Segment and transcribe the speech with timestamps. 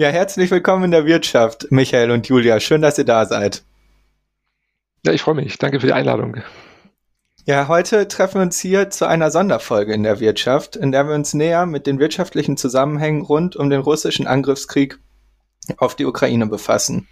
[0.00, 2.58] Ja, herzlich willkommen in der Wirtschaft, Michael und Julia.
[2.58, 3.64] Schön, dass ihr da seid.
[5.04, 5.58] Ja, ich freue mich.
[5.58, 6.36] Danke für die Einladung.
[7.44, 11.14] Ja, heute treffen wir uns hier zu einer Sonderfolge in der Wirtschaft, in der wir
[11.14, 14.98] uns näher mit den wirtschaftlichen Zusammenhängen rund um den russischen Angriffskrieg
[15.76, 17.06] auf die Ukraine befassen.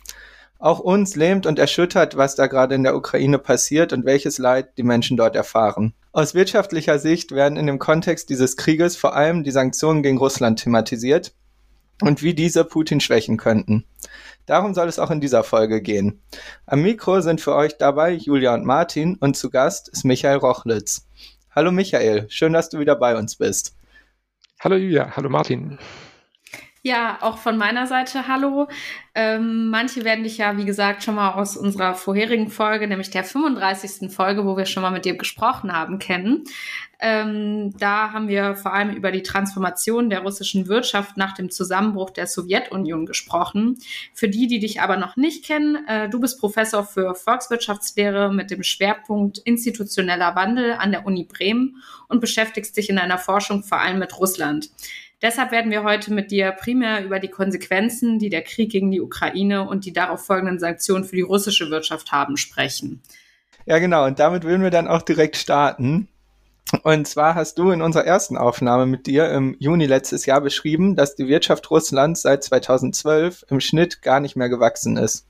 [0.58, 4.78] Auch uns lähmt und erschüttert, was da gerade in der Ukraine passiert und welches Leid
[4.78, 5.92] die Menschen dort erfahren.
[6.12, 10.60] Aus wirtschaftlicher Sicht werden in dem Kontext dieses Krieges vor allem die Sanktionen gegen Russland
[10.60, 11.34] thematisiert,
[12.02, 13.84] und wie diese Putin schwächen könnten.
[14.46, 16.22] Darum soll es auch in dieser Folge gehen.
[16.66, 21.06] Am Mikro sind für euch dabei Julia und Martin und zu Gast ist Michael Rochlitz.
[21.50, 23.76] Hallo Michael, schön, dass du wieder bei uns bist.
[24.60, 25.78] Hallo Julia, hallo Martin.
[26.82, 28.68] Ja, auch von meiner Seite hallo.
[29.14, 33.24] Ähm, manche werden dich ja, wie gesagt, schon mal aus unserer vorherigen Folge, nämlich der
[33.24, 34.12] 35.
[34.12, 36.44] Folge, wo wir schon mal mit dir gesprochen haben, kennen.
[37.00, 42.10] Ähm, da haben wir vor allem über die Transformation der russischen Wirtschaft nach dem Zusammenbruch
[42.10, 43.78] der Sowjetunion gesprochen.
[44.14, 48.52] Für die, die dich aber noch nicht kennen, äh, du bist Professor für Volkswirtschaftslehre mit
[48.52, 53.80] dem Schwerpunkt institutioneller Wandel an der Uni Bremen und beschäftigst dich in deiner Forschung vor
[53.80, 54.70] allem mit Russland.
[55.20, 59.00] Deshalb werden wir heute mit dir primär über die Konsequenzen, die der Krieg gegen die
[59.00, 63.02] Ukraine und die darauf folgenden Sanktionen für die russische Wirtschaft haben, sprechen.
[63.66, 64.06] Ja, genau.
[64.06, 66.08] Und damit würden wir dann auch direkt starten.
[66.82, 70.94] Und zwar hast du in unserer ersten Aufnahme mit dir im Juni letztes Jahr beschrieben,
[70.94, 75.26] dass die Wirtschaft Russlands seit 2012 im Schnitt gar nicht mehr gewachsen ist.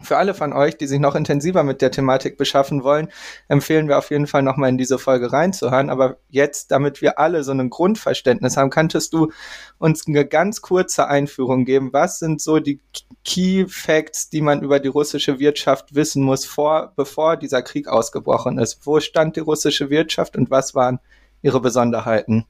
[0.00, 3.12] Für alle von euch, die sich noch intensiver mit der Thematik beschaffen wollen,
[3.46, 5.88] empfehlen wir auf jeden Fall nochmal in diese Folge reinzuhören.
[5.88, 9.30] Aber jetzt, damit wir alle so ein Grundverständnis haben, könntest du
[9.78, 11.92] uns eine ganz kurze Einführung geben.
[11.92, 12.80] Was sind so die
[13.24, 18.58] Key Facts, die man über die russische Wirtschaft wissen muss, vor, bevor dieser Krieg ausgebrochen
[18.58, 18.84] ist?
[18.84, 20.98] Wo stand die russische Wirtschaft und was waren
[21.40, 22.46] ihre Besonderheiten?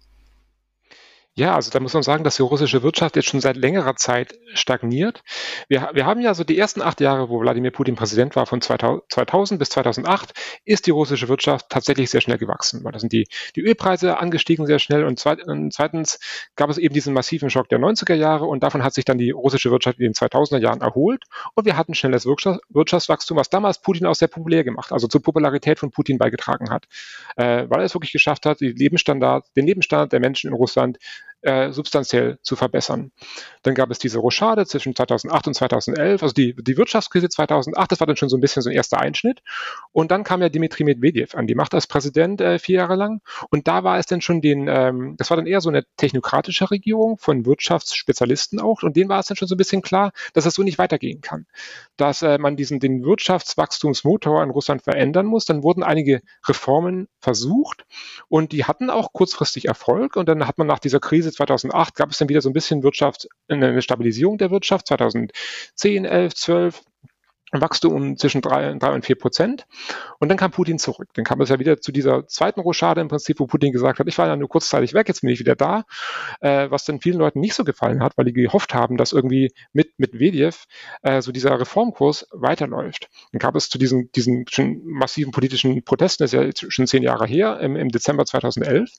[1.36, 4.38] Ja, also da muss man sagen, dass die russische Wirtschaft jetzt schon seit längerer Zeit
[4.52, 5.24] stagniert.
[5.66, 8.60] Wir, wir haben ja so die ersten acht Jahre, wo Wladimir Putin Präsident war, von
[8.60, 10.32] 2000 bis 2008,
[10.64, 12.84] ist die russische Wirtschaft tatsächlich sehr schnell gewachsen.
[12.84, 16.20] Da sind die, die Ölpreise angestiegen sehr schnell und zweitens
[16.54, 19.32] gab es eben diesen massiven Schock der 90er Jahre und davon hat sich dann die
[19.32, 21.24] russische Wirtschaft in den 2000er Jahren erholt
[21.54, 25.80] und wir hatten schnelles Wirtschaftswachstum, was damals Putin auch sehr populär gemacht, also zur Popularität
[25.80, 26.86] von Putin beigetragen hat,
[27.34, 29.46] äh, weil er es wirklich geschafft hat, den Lebensstandard
[30.12, 30.98] der Menschen in Russland
[31.44, 33.12] äh, substanziell zu verbessern.
[33.62, 38.00] Dann gab es diese Rochade zwischen 2008 und 2011, also die, die Wirtschaftskrise 2008, das
[38.00, 39.42] war dann schon so ein bisschen so ein erster Einschnitt.
[39.92, 43.20] Und dann kam ja Dimitri Medvedev an die Macht als Präsident äh, vier Jahre lang.
[43.50, 46.70] Und da war es dann schon den, ähm, das war dann eher so eine technokratische
[46.70, 48.82] Regierung von Wirtschaftsspezialisten auch.
[48.82, 51.20] Und denen war es dann schon so ein bisschen klar, dass das so nicht weitergehen
[51.20, 51.46] kann.
[51.98, 55.44] Dass äh, man diesen, den Wirtschaftswachstumsmotor in Russland verändern muss.
[55.44, 57.84] Dann wurden einige Reformen versucht
[58.28, 60.16] und die hatten auch kurzfristig Erfolg.
[60.16, 62.82] Und dann hat man nach dieser Krise 2008 gab es dann wieder so ein bisschen
[62.82, 64.86] Wirtschaft, eine Stabilisierung der Wirtschaft.
[64.88, 66.82] 2010, 11, 12
[67.52, 69.66] Wachstum zwischen drei, drei und vier Prozent.
[70.18, 71.08] Und dann kam Putin zurück.
[71.14, 74.08] Dann kam es ja wieder zu dieser zweiten Rochade im Prinzip, wo Putin gesagt hat,
[74.08, 75.84] ich war ja nur kurzzeitig weg, jetzt bin ich wieder da,
[76.40, 79.52] äh, was dann vielen Leuten nicht so gefallen hat, weil die gehofft haben, dass irgendwie
[79.72, 80.64] mit, mit Medvedev
[81.02, 83.08] äh, so dieser Reformkurs weiterläuft.
[83.32, 86.86] Dann gab es zu diesen, diesen schon massiven politischen Protesten, das ist ja jetzt schon
[86.86, 88.90] zehn Jahre her, im, im Dezember 2011.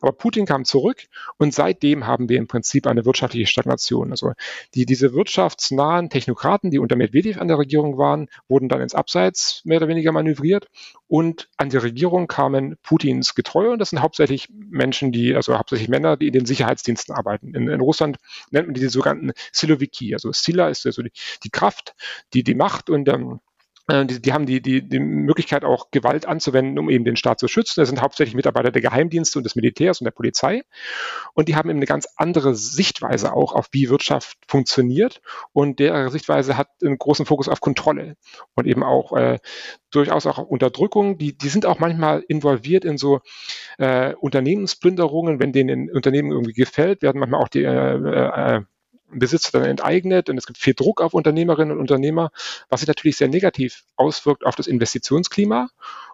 [0.00, 1.04] Aber Putin kam zurück
[1.38, 4.10] und seitdem haben wir im Prinzip eine wirtschaftliche Stagnation.
[4.10, 4.32] Also
[4.74, 8.94] die, diese wirtschaftsnahen Technokraten, die unter Medvedev an der Regierung Regierung waren, wurden dann ins
[8.94, 10.68] Abseits mehr oder weniger manövriert
[11.06, 15.88] und an die Regierung kamen Putins Getreue und das sind hauptsächlich Menschen, die, also hauptsächlich
[15.88, 17.54] Männer, die in den Sicherheitsdiensten arbeiten.
[17.54, 18.18] In, in Russland
[18.50, 20.14] nennt man die, sogenannten Siloviki.
[20.14, 21.12] Also Sila ist also die,
[21.44, 21.94] die Kraft,
[22.34, 23.47] die, die Macht und ähm, äh,
[23.90, 27.48] die, die, haben die, die, die Möglichkeit, auch Gewalt anzuwenden, um eben den Staat zu
[27.48, 27.80] schützen.
[27.80, 30.62] Das sind hauptsächlich Mitarbeiter der Geheimdienste und des Militärs und der Polizei.
[31.32, 35.22] Und die haben eben eine ganz andere Sichtweise auch auf, wie Wirtschaft funktioniert.
[35.52, 38.16] Und der Sichtweise hat einen großen Fokus auf Kontrolle
[38.54, 39.38] und eben auch äh,
[39.90, 41.16] durchaus auch Unterdrückung.
[41.16, 43.20] Die, die sind auch manchmal involviert in so
[43.78, 45.40] äh, Unternehmensplünderungen.
[45.40, 48.62] Wenn denen Unternehmen irgendwie gefällt, werden manchmal auch die äh, äh,
[49.10, 52.30] Besitzer dann enteignet und es gibt viel Druck auf Unternehmerinnen und Unternehmer,
[52.68, 55.70] was sich natürlich sehr negativ auswirkt auf das Investitionsklima.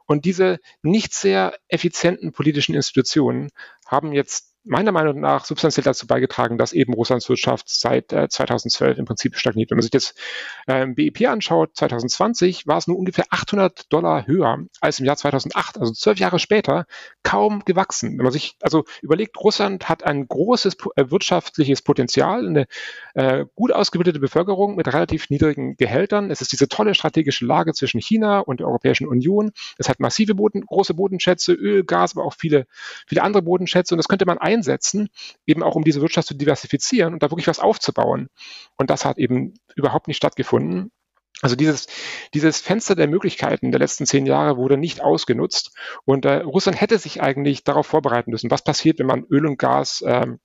[0.06, 3.50] Und diese nicht sehr effizienten politischen Institutionen
[3.86, 8.98] haben jetzt meiner Meinung nach substanziell dazu beigetragen, dass eben Russlands Wirtschaft seit äh, 2012
[8.98, 9.70] im Prinzip stagniert.
[9.70, 10.14] Wenn man sich das
[10.66, 15.78] ähm, BIP anschaut, 2020 war es nur ungefähr 800 Dollar höher als im Jahr 2008,
[15.78, 16.86] also zwölf Jahre später,
[17.22, 18.16] kaum gewachsen.
[18.16, 22.66] Wenn man sich also überlegt, Russland hat ein großes äh, wirtschaftliches Potenzial, eine
[23.14, 26.30] äh, gut ausgebildete Bevölkerung mit relativ niedrigen Gehältern.
[26.30, 29.52] Es ist diese tolle strategische Lage zwischen China und der Europäischen Union.
[29.78, 32.66] Es hat massive Boden, große Bodenschätze, Öl, Gas, aber auch viele,
[33.06, 33.94] viele andere Bodenschätze.
[33.94, 35.08] Und das könnte man einsetzen,
[35.46, 38.28] eben auch um diese Wirtschaft zu diversifizieren und da wirklich was aufzubauen.
[38.76, 40.90] Und das hat eben überhaupt nicht stattgefunden.
[41.42, 41.88] Also dieses,
[42.32, 45.72] dieses Fenster der Möglichkeiten der letzten zehn Jahre wurde nicht ausgenutzt
[46.04, 49.58] und äh, Russland hätte sich eigentlich darauf vorbereiten müssen, was passiert, wenn man Öl und
[49.58, 50.38] Gas ähm,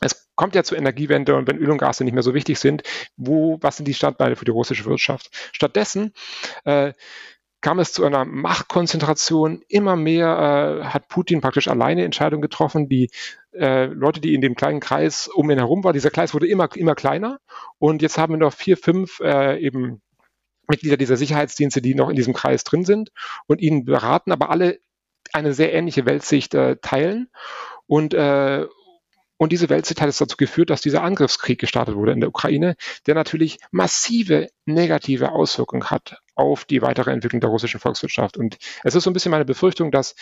[0.00, 2.82] es kommt ja zur Energiewende und wenn Öl und Gas nicht mehr so wichtig sind,
[3.16, 5.30] wo, was sind die Standbeine für die russische Wirtschaft?
[5.52, 6.12] Stattdessen
[6.64, 6.92] äh,
[7.64, 9.62] kam es zu einer Machtkonzentration.
[9.68, 12.90] Immer mehr äh, hat Putin praktisch alleine Entscheidungen getroffen.
[12.90, 13.10] Die
[13.54, 16.68] äh, Leute, die in dem kleinen Kreis um ihn herum waren, dieser Kreis wurde immer,
[16.76, 17.40] immer kleiner.
[17.78, 20.02] Und jetzt haben wir noch vier, fünf äh, eben
[20.68, 23.12] Mitglieder dieser Sicherheitsdienste, die noch in diesem Kreis drin sind
[23.46, 24.78] und ihnen beraten, aber alle
[25.32, 27.30] eine sehr ähnliche Weltsicht äh, teilen.
[27.86, 28.66] Und, äh,
[29.38, 32.76] und diese Weltsicht hat es dazu geführt, dass dieser Angriffskrieg gestartet wurde in der Ukraine,
[33.06, 38.36] der natürlich massive negative Auswirkungen hat auf die weitere Entwicklung der russischen Volkswirtschaft.
[38.36, 40.14] Und es ist so ein bisschen meine Befürchtung, dass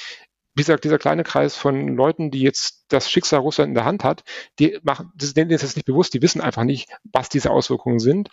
[0.54, 4.04] wie gesagt, dieser kleine Kreis von Leuten, die jetzt das Schicksal Russland in der Hand
[4.04, 4.22] hat,
[4.58, 8.28] die machen, denen ist das nicht bewusst, die wissen einfach nicht, was diese Auswirkungen sind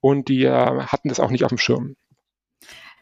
[0.00, 1.96] und die äh, hatten das auch nicht auf dem Schirm.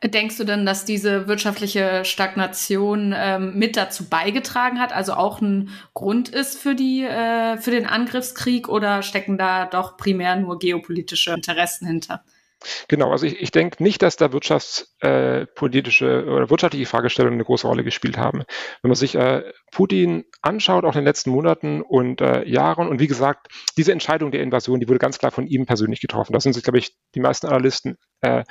[0.05, 5.71] Denkst du denn, dass diese wirtschaftliche Stagnation ähm, mit dazu beigetragen hat, also auch ein
[5.95, 11.33] Grund ist für die äh, für den Angriffskrieg oder stecken da doch primär nur geopolitische
[11.33, 12.25] Interessen hinter?
[12.89, 17.67] Genau, also ich, ich denke nicht, dass da wirtschaftspolitische äh, oder wirtschaftliche Fragestellungen eine große
[17.67, 18.45] Rolle gespielt haben.
[18.83, 23.01] Wenn man sich äh, Putin anschaut, auch in den letzten Monaten und äh, Jahren, und
[23.01, 26.33] wie gesagt, diese Entscheidung der Invasion, die wurde ganz klar von ihm persönlich getroffen.
[26.33, 28.45] Da sind sich, glaube ich, die meisten Analysten äh,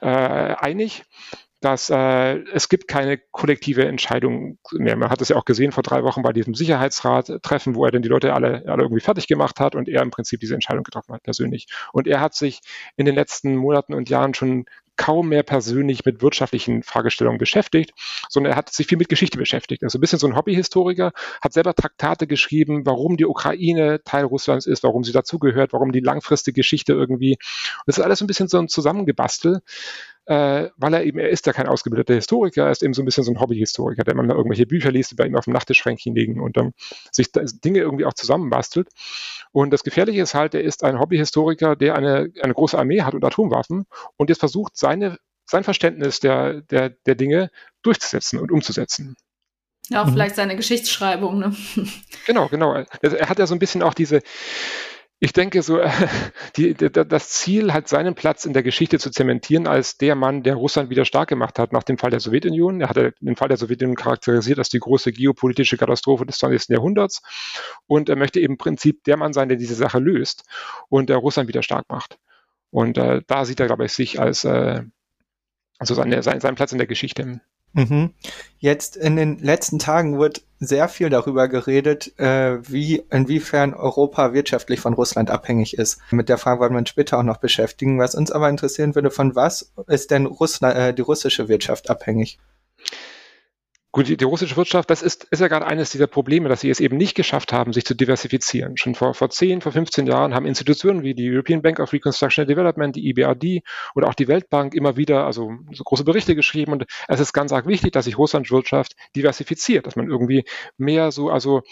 [0.00, 1.04] äh, einig
[1.64, 4.96] dass äh, es gibt keine kollektive Entscheidung mehr.
[4.96, 8.02] Man hat es ja auch gesehen vor drei Wochen bei diesem Sicherheitsrat-Treffen, wo er dann
[8.02, 11.14] die Leute alle, alle irgendwie fertig gemacht hat und er im Prinzip diese Entscheidung getroffen
[11.14, 11.66] hat, persönlich.
[11.92, 12.60] Und er hat sich
[12.96, 14.66] in den letzten Monaten und Jahren schon
[14.96, 17.92] kaum mehr persönlich mit wirtschaftlichen Fragestellungen beschäftigt,
[18.28, 19.82] sondern er hat sich viel mit Geschichte beschäftigt.
[19.82, 24.66] Also ein bisschen so ein Hobbyhistoriker, hat selber Traktate geschrieben, warum die Ukraine Teil Russlands
[24.66, 27.38] ist, warum sie dazugehört, warum die langfristige Geschichte irgendwie.
[27.86, 29.62] Das ist alles ein bisschen so ein Zusammengebastel
[30.26, 33.04] äh, weil er eben, er ist ja kein ausgebildeter Historiker, er ist eben so ein
[33.04, 35.52] bisschen so ein Hobbyhistoriker, der man da irgendwelche Bücher liest, die bei ihm auf dem
[35.52, 36.72] Nachttischschränkchen liegen und dann
[37.12, 38.88] sich Dinge irgendwie auch zusammenbastelt.
[39.52, 43.14] Und das Gefährliche ist halt, er ist ein Hobbyhistoriker, der eine, eine große Armee hat
[43.14, 43.84] und Atomwaffen
[44.16, 47.50] und jetzt versucht, seine, sein Verständnis der, der, der Dinge
[47.82, 49.16] durchzusetzen und umzusetzen.
[49.90, 50.12] Ja, auch mhm.
[50.12, 51.54] vielleicht seine Geschichtsschreibung, ne?
[52.26, 52.72] Genau, genau.
[52.72, 54.22] Er hat ja so ein bisschen auch diese,
[55.24, 55.80] ich denke, so
[56.56, 60.42] die, die, das Ziel hat seinen Platz in der Geschichte zu zementieren als der Mann,
[60.42, 62.82] der Russland wieder stark gemacht hat nach dem Fall der Sowjetunion.
[62.82, 66.68] Er hat den Fall der Sowjetunion charakterisiert als die große geopolitische Katastrophe des 20.
[66.68, 67.22] Jahrhunderts
[67.86, 70.44] und er möchte eben im Prinzip der Mann sein, der diese Sache löst
[70.90, 72.18] und der Russland wieder stark macht.
[72.70, 74.82] Und äh, da sieht er, glaube ich, sich als äh,
[75.78, 77.40] also seine, sein, seinen Platz in der Geschichte.
[77.74, 78.10] Mhm.
[78.58, 84.80] Jetzt in den letzten Tagen wird sehr viel darüber geredet, äh, wie inwiefern Europa wirtschaftlich
[84.80, 86.00] von Russland abhängig ist.
[86.10, 87.98] Mit der Frage wollen wir uns später auch noch beschäftigen.
[87.98, 92.38] Was uns aber interessieren würde, von was ist denn Russland, äh, die russische Wirtschaft abhängig?
[93.94, 96.68] Gut, die, die, russische Wirtschaft, das ist, ist ja gerade eines dieser Probleme, dass sie
[96.68, 98.76] es eben nicht geschafft haben, sich zu diversifizieren.
[98.76, 102.42] Schon vor, vor 10, vor 15 Jahren haben Institutionen wie die European Bank of Reconstruction
[102.42, 103.62] and Development, die EBRD
[103.94, 107.52] oder auch die Weltbank immer wieder also so große Berichte geschrieben und es ist ganz
[107.52, 110.44] arg wichtig, dass sich Russlands Wirtschaft diversifiziert, dass man irgendwie
[110.76, 111.62] mehr so also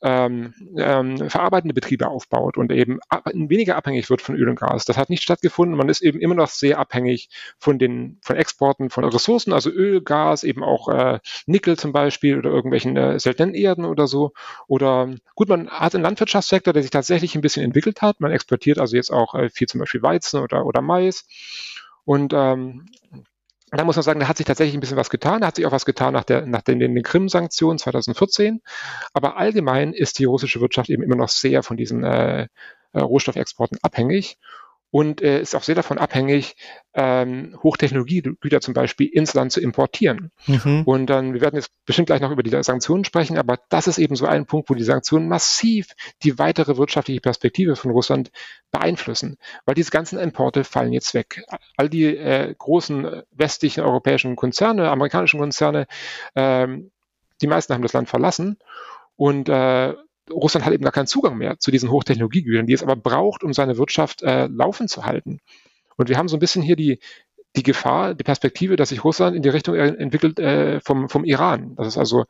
[0.00, 4.86] ähm, ähm, verarbeitende Betriebe aufbaut und eben ab, weniger abhängig wird von Öl und Gas.
[4.86, 5.76] Das hat nicht stattgefunden.
[5.76, 7.28] Man ist eben immer noch sehr abhängig
[7.58, 11.18] von den von Exporten von Ressourcen, also Öl, Gas, eben auch äh,
[11.58, 14.32] Nickel zum Beispiel oder irgendwelchen äh, seltenen Erden oder so.
[14.68, 18.20] Oder gut, man hat einen Landwirtschaftssektor, der sich tatsächlich ein bisschen entwickelt hat.
[18.20, 21.26] Man exportiert also jetzt auch äh, viel zum Beispiel Weizen oder, oder Mais.
[22.04, 22.86] Und ähm,
[23.72, 25.40] da muss man sagen, da hat sich tatsächlich ein bisschen was getan.
[25.40, 28.62] Da hat sich auch was getan nach, der, nach den, den Krim-Sanktionen 2014.
[29.12, 32.46] Aber allgemein ist die russische Wirtschaft eben immer noch sehr von diesen äh,
[32.92, 34.38] äh Rohstoffexporten abhängig
[34.90, 36.56] und äh, ist auch sehr davon abhängig,
[36.94, 40.30] ähm, Hochtechnologiegüter zum Beispiel ins Land zu importieren.
[40.46, 40.82] Mhm.
[40.84, 43.98] Und dann, wir werden jetzt bestimmt gleich noch über die Sanktionen sprechen, aber das ist
[43.98, 45.88] eben so ein Punkt, wo die Sanktionen massiv
[46.22, 48.30] die weitere wirtschaftliche Perspektive von Russland
[48.70, 51.44] beeinflussen, weil diese ganzen Importe fallen jetzt weg.
[51.76, 55.86] All die äh, großen westlichen europäischen Konzerne, amerikanischen Konzerne,
[56.34, 56.90] ähm,
[57.42, 58.58] die meisten haben das Land verlassen
[59.16, 59.94] und äh,
[60.30, 63.52] Russland hat eben gar keinen Zugang mehr zu diesen Hochtechnologiegütern, die es aber braucht, um
[63.52, 65.40] seine Wirtschaft äh, laufen zu halten.
[65.96, 67.00] Und wir haben so ein bisschen hier die,
[67.56, 71.74] die Gefahr, die Perspektive, dass sich Russland in die Richtung entwickelt äh, vom, vom Iran.
[71.76, 72.24] Dass es also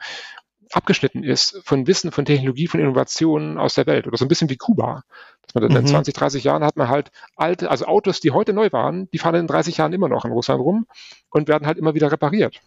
[0.73, 4.07] abgeschnitten ist von Wissen, von Technologie, von Innovationen aus der Welt.
[4.07, 5.02] Oder so ein bisschen wie Kuba.
[5.43, 5.76] Dass man mhm.
[5.76, 9.19] in 20, 30 Jahren hat man halt alte, also Autos, die heute neu waren, die
[9.19, 10.87] fahren in 30 Jahren immer noch in Russland rum
[11.31, 12.61] und werden halt immer wieder repariert.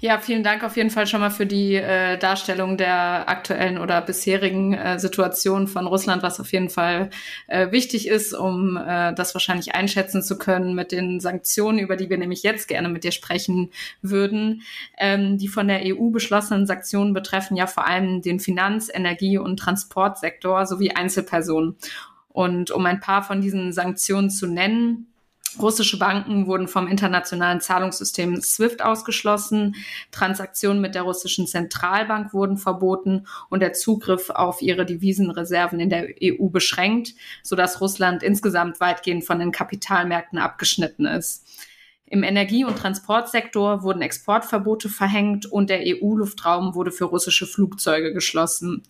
[0.00, 4.00] Ja, vielen Dank auf jeden Fall schon mal für die äh, Darstellung der aktuellen oder
[4.00, 7.10] bisherigen äh, Situation von Russland, was auf jeden Fall
[7.48, 12.08] äh, wichtig ist, um äh, das wahrscheinlich einschätzen zu können mit den Sanktionen, über die
[12.08, 14.62] wir nämlich jetzt gerne mit dir sprechen würden.
[14.96, 19.58] Ähm, die von der EU beschlossenen Sanktionen betreffen ja vor allem den Finanz-, Energie- und
[19.58, 21.76] Transportsektor sowie Einzelpersonen.
[22.28, 25.07] Und um ein paar von diesen Sanktionen zu nennen,
[25.58, 29.76] Russische Banken wurden vom internationalen Zahlungssystem SWIFT ausgeschlossen,
[30.10, 36.08] Transaktionen mit der russischen Zentralbank wurden verboten und der Zugriff auf ihre Devisenreserven in der
[36.22, 41.46] EU beschränkt, sodass Russland insgesamt weitgehend von den Kapitalmärkten abgeschnitten ist.
[42.10, 48.82] Im Energie- und Transportsektor wurden Exportverbote verhängt und der EU-Luftraum wurde für russische Flugzeuge geschlossen.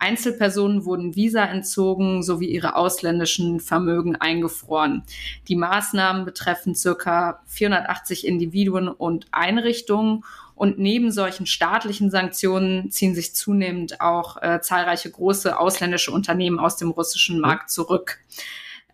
[0.00, 5.04] Einzelpersonen wurden Visa entzogen sowie ihre ausländischen Vermögen eingefroren.
[5.46, 10.24] Die Maßnahmen betreffen circa 480 Individuen und Einrichtungen
[10.56, 16.76] und neben solchen staatlichen Sanktionen ziehen sich zunehmend auch äh, zahlreiche große ausländische Unternehmen aus
[16.76, 18.18] dem russischen Markt zurück.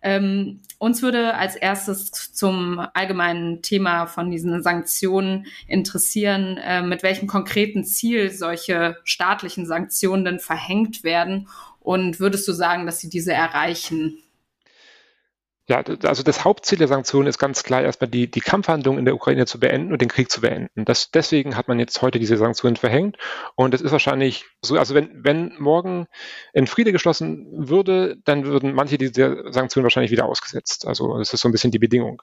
[0.03, 7.27] Ähm, uns würde als erstes zum allgemeinen Thema von diesen Sanktionen interessieren, äh, mit welchem
[7.27, 11.47] konkreten Ziel solche staatlichen Sanktionen denn verhängt werden
[11.79, 14.20] und würdest du sagen, dass sie diese erreichen?
[15.71, 19.15] Ja, also das Hauptziel der Sanktionen ist ganz klar erstmal die, die Kampfhandlungen in der
[19.15, 20.83] Ukraine zu beenden und den Krieg zu beenden.
[20.83, 23.15] Das, deswegen hat man jetzt heute diese Sanktionen verhängt.
[23.55, 26.07] Und es ist wahrscheinlich so, also wenn, wenn morgen
[26.51, 30.85] in Friede geschlossen würde, dann würden manche dieser Sanktionen wahrscheinlich wieder ausgesetzt.
[30.85, 32.21] Also das ist so ein bisschen die Bedingung.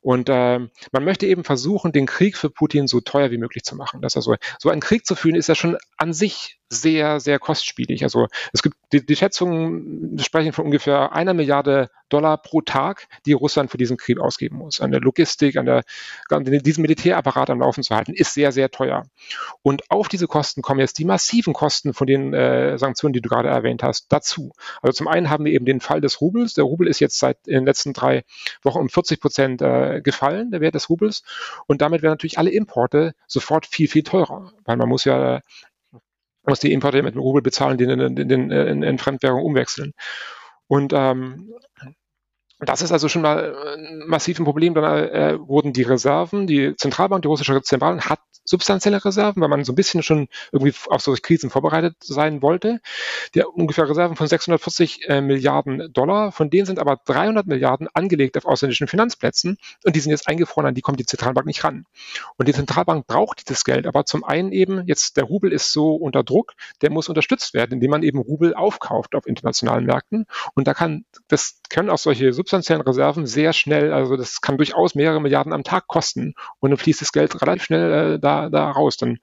[0.00, 0.60] Und äh,
[0.90, 4.00] man möchte eben versuchen, den Krieg für Putin so teuer wie möglich zu machen.
[4.00, 8.04] Das also, so einen Krieg zu führen, ist ja schon an sich sehr, sehr kostspielig.
[8.04, 13.32] Also es gibt die, die Schätzungen sprechen von ungefähr einer Milliarde Dollar pro Tag, die
[13.32, 14.80] Russland für diesen Krieg ausgeben muss.
[14.80, 15.82] An der Logistik, an der,
[16.30, 19.04] diesen Militärapparat am Laufen zu halten, ist sehr, sehr teuer.
[19.62, 23.28] Und auf diese Kosten kommen jetzt die massiven Kosten von den äh, Sanktionen, die du
[23.28, 24.52] gerade erwähnt hast, dazu.
[24.82, 26.54] Also zum einen haben wir eben den Fall des Rubels.
[26.54, 28.24] Der Rubel ist jetzt seit den letzten drei
[28.62, 31.22] Wochen um 40 Prozent äh, gefallen, der Wert des Rubels.
[31.66, 35.40] Und damit werden natürlich alle Importe sofort viel, viel teurer, weil man muss ja
[36.50, 39.92] muss die Importe mit dem Rubel bezahlen, die in, in, in, in, Fremdwährung umwechseln.
[40.66, 41.54] Und ähm,
[42.60, 44.74] das ist also schon mal ein massives Problem.
[44.74, 49.64] Dann äh, wurden die Reserven, die Zentralbank, die russische Zentralbank hat substanzielle Reserven, weil man
[49.64, 52.80] so ein bisschen schon irgendwie auf solche Krisen vorbereitet sein wollte.
[53.34, 58.36] Die ungefähr Reserven von 640 äh, Milliarden Dollar, von denen sind aber 300 Milliarden angelegt
[58.36, 61.86] auf ausländischen Finanzplätzen und die sind jetzt eingefroren, an die kommt die Zentralbank nicht ran.
[62.36, 65.94] Und die Zentralbank braucht dieses Geld, aber zum einen eben, jetzt der Rubel ist so
[65.94, 70.26] unter Druck, der muss unterstützt werden, indem man eben Rubel aufkauft auf internationalen Märkten.
[70.54, 74.94] Und da kann, das können auch solche substanziellen Reserven sehr schnell, also das kann durchaus
[74.94, 78.70] mehrere Milliarden am Tag kosten und dann fließt das Geld relativ schnell äh, da, da
[78.70, 78.96] raus.
[78.96, 79.20] Dann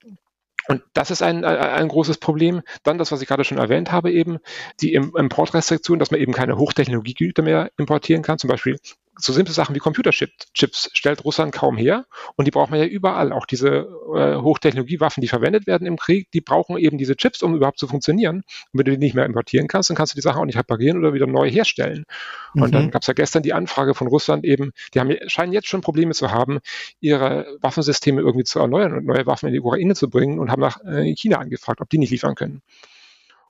[0.69, 2.62] und das ist ein, ein großes Problem.
[2.84, 4.39] Dann das, was ich gerade schon erwähnt habe, eben
[4.81, 8.38] die Importrestriktion, dass man eben keine Hochtechnologiegüter mehr importieren kann.
[8.38, 8.77] Zum Beispiel
[9.17, 12.05] so simple Sachen wie Computerchips stellt Russland kaum her
[12.36, 13.31] und die braucht man ja überall.
[13.31, 17.55] Auch diese äh, Hochtechnologiewaffen, die verwendet werden im Krieg, die brauchen eben diese Chips, um
[17.55, 18.38] überhaupt zu funktionieren.
[18.38, 20.57] Und wenn du die nicht mehr importieren kannst, dann kannst du die Sachen auch nicht
[20.57, 22.05] reparieren oder wieder neu herstellen.
[22.53, 22.62] Mhm.
[22.62, 25.67] Und dann gab es ja gestern die Anfrage von Russland eben, die haben, scheinen jetzt
[25.67, 26.59] schon Probleme zu haben,
[27.00, 30.62] ihre Waffensysteme irgendwie zu erneuern und neue Waffen in die Ukraine zu bringen und haben
[30.62, 32.62] nach äh, China angefragt, ob die nicht liefern können.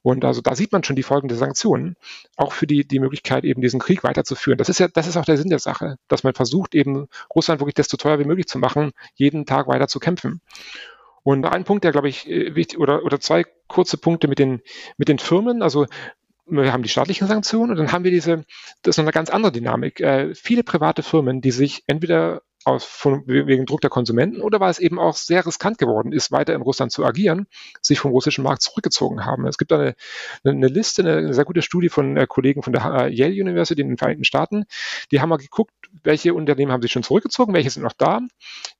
[0.01, 1.95] Und also da sieht man schon die Folgen der Sanktionen,
[2.35, 4.57] auch für die, die Möglichkeit, eben diesen Krieg weiterzuführen.
[4.57, 7.59] Das ist ja, das ist auch der Sinn der Sache, dass man versucht, eben Russland
[7.59, 10.41] wirklich desto teuer wie möglich zu machen, jeden Tag weiter zu kämpfen.
[11.23, 14.61] Und ein Punkt, der, glaube ich, äh, wichtig, oder, oder zwei kurze Punkte mit den,
[14.97, 15.61] mit den Firmen.
[15.61, 15.85] Also
[16.45, 18.45] wir haben die staatlichen Sanktionen und dann haben wir diese,
[18.81, 19.99] das ist noch eine ganz andere Dynamik.
[19.99, 24.69] Äh, viele private Firmen, die sich entweder aus, von, wegen Druck der Konsumenten oder weil
[24.69, 27.47] es eben auch sehr riskant geworden ist, weiter in Russland zu agieren,
[27.81, 29.47] sich vom russischen Markt zurückgezogen haben.
[29.47, 29.95] Es gibt eine,
[30.43, 33.87] eine Liste, eine, sehr gute Studie von äh, Kollegen von der äh, Yale University in
[33.87, 34.65] den Vereinigten Staaten.
[35.11, 38.19] Die haben mal geguckt, welche Unternehmen haben sich schon zurückgezogen, welche sind noch da.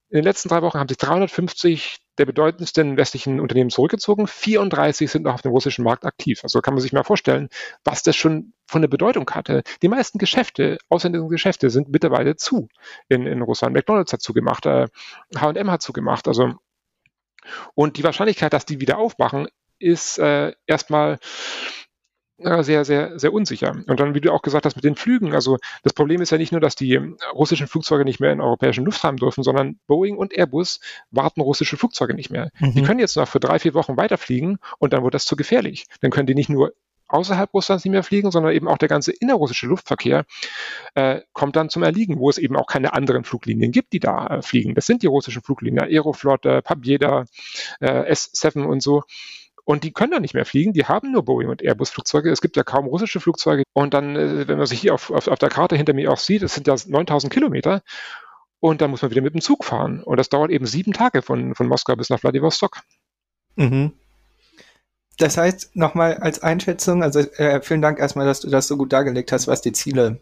[0.10, 4.26] In den letzten drei Wochen haben sich 350 der bedeutendsten westlichen Unternehmen zurückgezogen.
[4.26, 6.40] 34 sind noch auf dem russischen Markt aktiv.
[6.44, 7.50] Also kann man sich mal vorstellen,
[7.84, 9.64] was das schon von der Bedeutung hatte.
[9.82, 12.70] Die meisten Geschäfte, ausländischen Geschäfte, sind mittlerweile zu
[13.10, 13.76] in, in Russland.
[13.76, 16.28] McDonalds hat zugemacht, H&M hat zugemacht.
[16.28, 16.54] Also
[17.76, 19.48] und die Wahrscheinlichkeit, dass die wieder aufmachen,
[19.80, 21.20] ist äh, erstmal
[22.38, 23.76] sehr, sehr, sehr unsicher.
[23.88, 25.34] Und dann, wie du auch gesagt hast, mit den Flügen.
[25.34, 27.00] Also das Problem ist ja nicht nur, dass die
[27.34, 30.80] russischen Flugzeuge nicht mehr in europäischen Luftraum dürfen, sondern Boeing und Airbus
[31.10, 32.52] warten russische Flugzeuge nicht mehr.
[32.60, 32.74] Mhm.
[32.74, 35.88] Die können jetzt noch für drei, vier Wochen weiterfliegen und dann wird das zu gefährlich.
[36.02, 36.74] Dann können die nicht nur
[37.08, 40.26] außerhalb Russlands nicht mehr fliegen, sondern eben auch der ganze innerrussische Luftverkehr
[40.94, 44.28] äh, kommt dann zum Erliegen, wo es eben auch keine anderen Fluglinien gibt, die da
[44.28, 44.76] äh, fliegen.
[44.76, 47.26] Das sind die russischen Fluglinien, Aeroflot, äh, Pabjeda,
[47.80, 49.04] äh, S7 und so.
[49.68, 52.32] Und die können da nicht mehr fliegen, die haben nur Boeing und Airbus-Flugzeuge.
[52.32, 53.64] Es gibt ja kaum russische Flugzeuge.
[53.74, 56.20] Und dann, äh, wenn man sich hier auf, auf, auf der Karte hinter mir auch
[56.20, 57.82] sieht, es sind ja 9000 Kilometer.
[58.62, 60.02] Und dann muss man wieder mit dem Zug fahren.
[60.02, 62.80] Und das dauert eben sieben Tage von, von Moskau bis nach Vladivostok.
[63.58, 63.92] Mhm.
[65.18, 68.94] Das heißt, nochmal als Einschätzung, also äh, vielen Dank erstmal, dass du das so gut
[68.94, 70.22] dargelegt hast, was die Ziele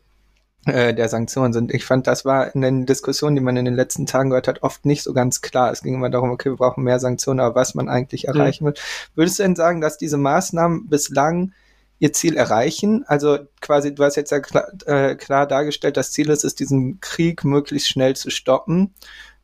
[0.66, 1.72] der Sanktionen sind.
[1.74, 4.64] Ich fand, das war in den Diskussionen, die man in den letzten Tagen gehört hat,
[4.64, 5.72] oft nicht so ganz klar.
[5.72, 8.30] Es ging immer darum, okay, wir brauchen mehr Sanktionen, aber was man eigentlich mhm.
[8.30, 8.70] erreichen mhm.
[8.70, 8.76] will.
[9.14, 11.54] Würdest du denn sagen, dass diese Maßnahmen bislang
[12.00, 13.04] ihr Ziel erreichen?
[13.08, 17.00] Also quasi, du hast jetzt ja klar, äh, klar dargestellt, das Ziel ist es, diesen
[17.00, 18.96] Krieg möglichst schnell zu stoppen.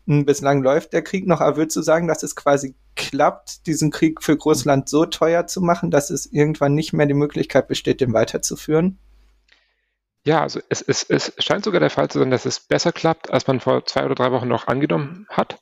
[0.08, 3.92] Hm, bislang läuft der Krieg noch, aber würdest du sagen, dass es quasi klappt, diesen
[3.92, 8.02] Krieg für Russland so teuer zu machen, dass es irgendwann nicht mehr die Möglichkeit besteht,
[8.02, 8.98] den weiterzuführen?
[10.24, 13.32] Ja, also es, es, es scheint sogar der Fall zu sein, dass es besser klappt,
[13.32, 15.60] als man vor zwei oder drei Wochen noch angenommen hat.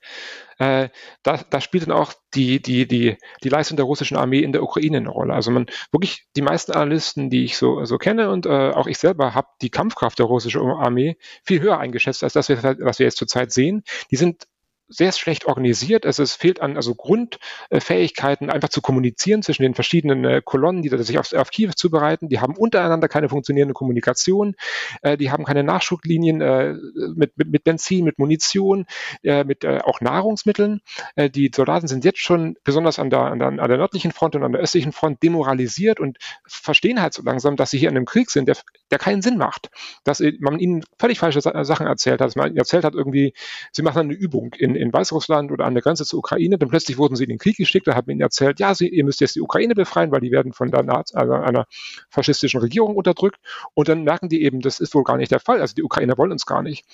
[0.57, 0.89] Äh,
[1.23, 4.61] da, da spielt dann auch die, die, die, die Leistung der russischen Armee in der
[4.61, 5.33] Ukraine eine Rolle.
[5.33, 8.97] Also man wirklich die meisten Analysten, die ich so, so kenne und äh, auch ich
[8.97, 13.17] selber habe die Kampfkraft der russischen Armee viel höher eingeschätzt, als das, was wir jetzt
[13.17, 13.83] zurzeit sehen.
[14.11, 14.45] Die sind
[14.89, 16.05] sehr schlecht organisiert.
[16.05, 20.89] Also es fehlt an also Grundfähigkeiten, einfach zu kommunizieren zwischen den verschiedenen äh, Kolonnen, die
[20.89, 22.27] sich auf, auf Kiew zubereiten.
[22.27, 24.55] Die haben untereinander keine funktionierende Kommunikation.
[25.03, 26.73] Äh, die haben keine Nachschublinien äh,
[27.15, 28.85] mit, mit, mit Benzin, mit Munition,
[29.21, 30.81] mit auch Nahrungsmitteln.
[31.17, 34.43] Die Soldaten sind jetzt schon besonders an der, an, der, an der nördlichen Front und
[34.43, 36.17] an der östlichen Front demoralisiert und
[36.47, 38.57] verstehen halt so langsam, dass sie hier in einem Krieg sind, der,
[38.91, 39.69] der keinen Sinn macht.
[40.03, 42.27] Dass man ihnen völlig falsche Sachen erzählt hat.
[42.27, 43.33] Dass man erzählt hat irgendwie,
[43.71, 46.57] sie machen eine Übung in, in Weißrussland oder an der Grenze zur Ukraine.
[46.57, 47.87] Dann plötzlich wurden sie in den Krieg geschickt.
[47.87, 50.31] Da hat man ihnen erzählt, ja, sie, ihr müsst jetzt die Ukraine befreien, weil die
[50.31, 50.79] werden von der
[51.13, 51.65] also einer
[52.09, 53.37] faschistischen Regierung unterdrückt.
[53.73, 55.61] Und dann merken die eben, das ist wohl gar nicht der Fall.
[55.61, 56.85] Also die Ukrainer wollen uns gar nicht.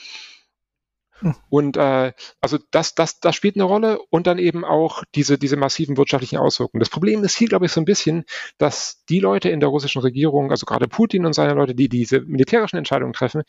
[1.19, 1.35] Hm.
[1.49, 2.11] Und äh,
[2.41, 6.37] also das, das, das spielt eine Rolle und dann eben auch diese, diese massiven wirtschaftlichen
[6.37, 6.81] Auswirkungen.
[6.81, 8.25] Das Problem ist hier, glaube ich, so ein bisschen,
[8.57, 12.19] dass die Leute in der russischen Regierung, also gerade Putin und seine Leute, die diese
[12.21, 13.43] militärischen Entscheidungen treffen,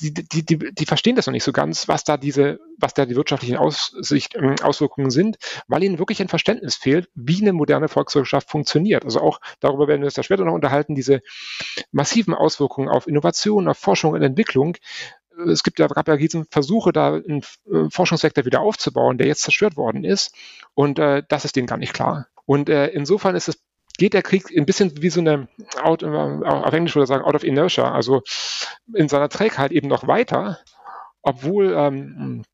[0.00, 3.06] die, die, die, die verstehen das noch nicht so ganz, was da diese, was da
[3.06, 7.88] die wirtschaftlichen Aussicht, äh, Auswirkungen sind, weil ihnen wirklich ein Verständnis fehlt, wie eine moderne
[7.88, 9.04] Volkswirtschaft funktioniert.
[9.04, 11.22] Also auch darüber werden wir uns ja später noch unterhalten, diese
[11.90, 14.76] massiven Auswirkungen auf Innovation, auf Forschung und Entwicklung.
[15.46, 19.42] Es gibt ja, gab ja riesen Versuche, da einen äh, Forschungssektor wieder aufzubauen, der jetzt
[19.42, 20.34] zerstört worden ist.
[20.74, 22.26] Und äh, das ist denen gar nicht klar.
[22.44, 23.62] Und äh, insofern ist es
[23.98, 25.48] geht der Krieg ein bisschen wie so eine,
[25.82, 28.22] out, auf Englisch würde ich sagen, out of inertia, also
[28.94, 30.58] in seiner Trägheit eben noch weiter,
[31.22, 32.44] obwohl ähm,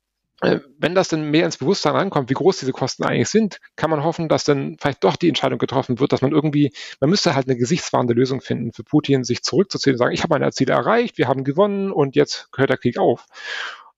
[0.41, 3.91] äh, wenn das dann mehr ins Bewusstsein rankommt, wie groß diese Kosten eigentlich sind, kann
[3.91, 7.35] man hoffen, dass dann vielleicht doch die Entscheidung getroffen wird, dass man irgendwie, man müsste
[7.35, 10.73] halt eine gesichtswahrende Lösung finden für Putin, sich zurückzuziehen und sagen, ich habe meine Ziele
[10.73, 13.27] erreicht, wir haben gewonnen und jetzt hört der Krieg auf.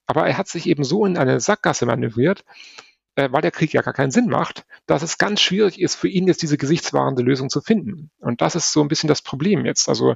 [0.06, 2.44] Aber er hat sich eben so in eine Sackgasse manövriert,
[3.16, 6.08] äh, weil der Krieg ja gar keinen Sinn macht, dass es ganz schwierig ist, für
[6.08, 8.10] ihn jetzt diese gesichtswahrende Lösung zu finden.
[8.20, 9.88] Und das ist so ein bisschen das Problem jetzt.
[9.88, 10.14] Also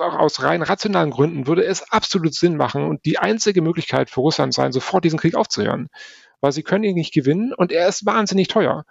[0.00, 4.20] auch aus rein rationalen Gründen würde es absolut Sinn machen und die einzige Möglichkeit für
[4.20, 5.88] Russland sein, sofort diesen Krieg aufzuhören.
[6.40, 8.84] Weil sie können ihn nicht gewinnen und er ist wahnsinnig teuer.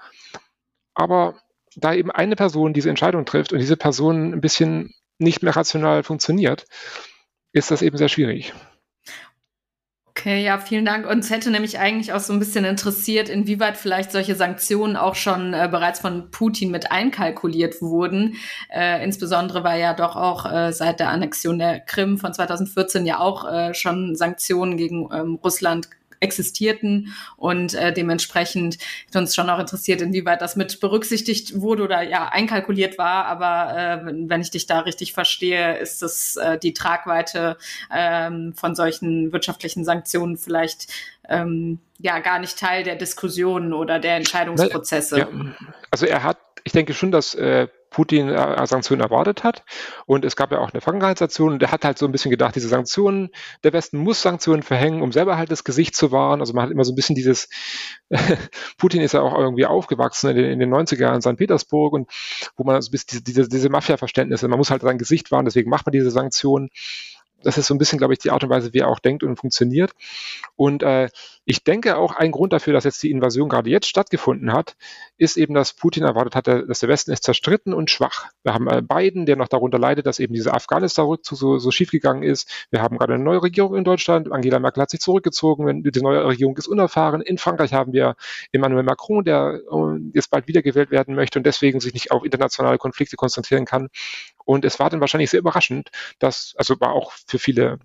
[0.93, 1.35] Aber
[1.75, 6.03] da eben eine Person diese Entscheidung trifft und diese Person ein bisschen nicht mehr rational
[6.03, 6.65] funktioniert,
[7.51, 8.53] ist das eben sehr schwierig.
[10.19, 11.09] Okay, ja, vielen Dank.
[11.09, 15.53] Uns hätte nämlich eigentlich auch so ein bisschen interessiert, inwieweit vielleicht solche Sanktionen auch schon
[15.53, 18.35] äh, bereits von Putin mit einkalkuliert wurden.
[18.69, 23.19] Äh, insbesondere weil ja doch auch äh, seit der Annexion der Krim von 2014 ja
[23.19, 25.87] auch äh, schon Sanktionen gegen ähm, Russland
[26.19, 28.77] existierten und äh, dementsprechend
[29.07, 33.25] hat uns schon auch interessiert, inwieweit das mit berücksichtigt wurde oder ja einkalkuliert war.
[33.25, 37.57] Aber äh, wenn ich dich da richtig verstehe, ist das äh, die Tragweite
[37.93, 40.87] ähm, von solchen wirtschaftlichen Sanktionen vielleicht
[41.27, 45.19] ähm, ja gar nicht Teil der Diskussionen oder der Entscheidungsprozesse.
[45.19, 45.27] Ja,
[45.91, 49.63] also er hat, ich denke schon, dass äh, Putin äh, Sanktionen erwartet hat.
[50.05, 52.55] Und es gab ja auch eine Vergangenheitsstation und der hat halt so ein bisschen gedacht,
[52.55, 53.29] diese Sanktionen,
[53.63, 56.39] der Westen muss Sanktionen verhängen, um selber halt das Gesicht zu wahren.
[56.39, 57.49] Also man hat immer so ein bisschen dieses,
[58.77, 61.37] Putin ist ja auch irgendwie aufgewachsen in den, in den 90er Jahren in St.
[61.37, 62.09] Petersburg und
[62.55, 65.45] wo man so ein bisschen diese, diese, diese Mafia-Verständnisse, man muss halt sein Gesicht wahren,
[65.45, 66.69] deswegen macht man diese Sanktionen.
[67.43, 69.23] Das ist so ein bisschen, glaube ich, die Art und Weise, wie er auch denkt
[69.23, 69.91] und funktioniert.
[70.55, 71.09] Und äh,
[71.45, 74.75] ich denke auch ein Grund dafür, dass jetzt die Invasion gerade jetzt stattgefunden hat,
[75.17, 78.27] ist eben, dass Putin erwartet hat, dass der Westen ist zerstritten und schwach.
[78.43, 81.91] Wir haben äh, Biden, der noch darunter leidet, dass eben dieser Afghanistan-Rückzug so, so schief
[81.91, 82.67] gegangen ist.
[82.71, 84.31] Wir haben gerade eine neue Regierung in Deutschland.
[84.31, 85.83] Angela Merkel hat sich zurückgezogen.
[85.83, 87.21] Die neue Regierung ist unerfahren.
[87.21, 88.15] In Frankreich haben wir
[88.51, 92.77] Emmanuel Macron, der äh, jetzt bald wiedergewählt werden möchte und deswegen sich nicht auf internationale
[92.77, 93.89] Konflikte konzentrieren kann.
[94.49, 97.77] Und es war dann wahrscheinlich sehr überraschend, dass, also war auch für viele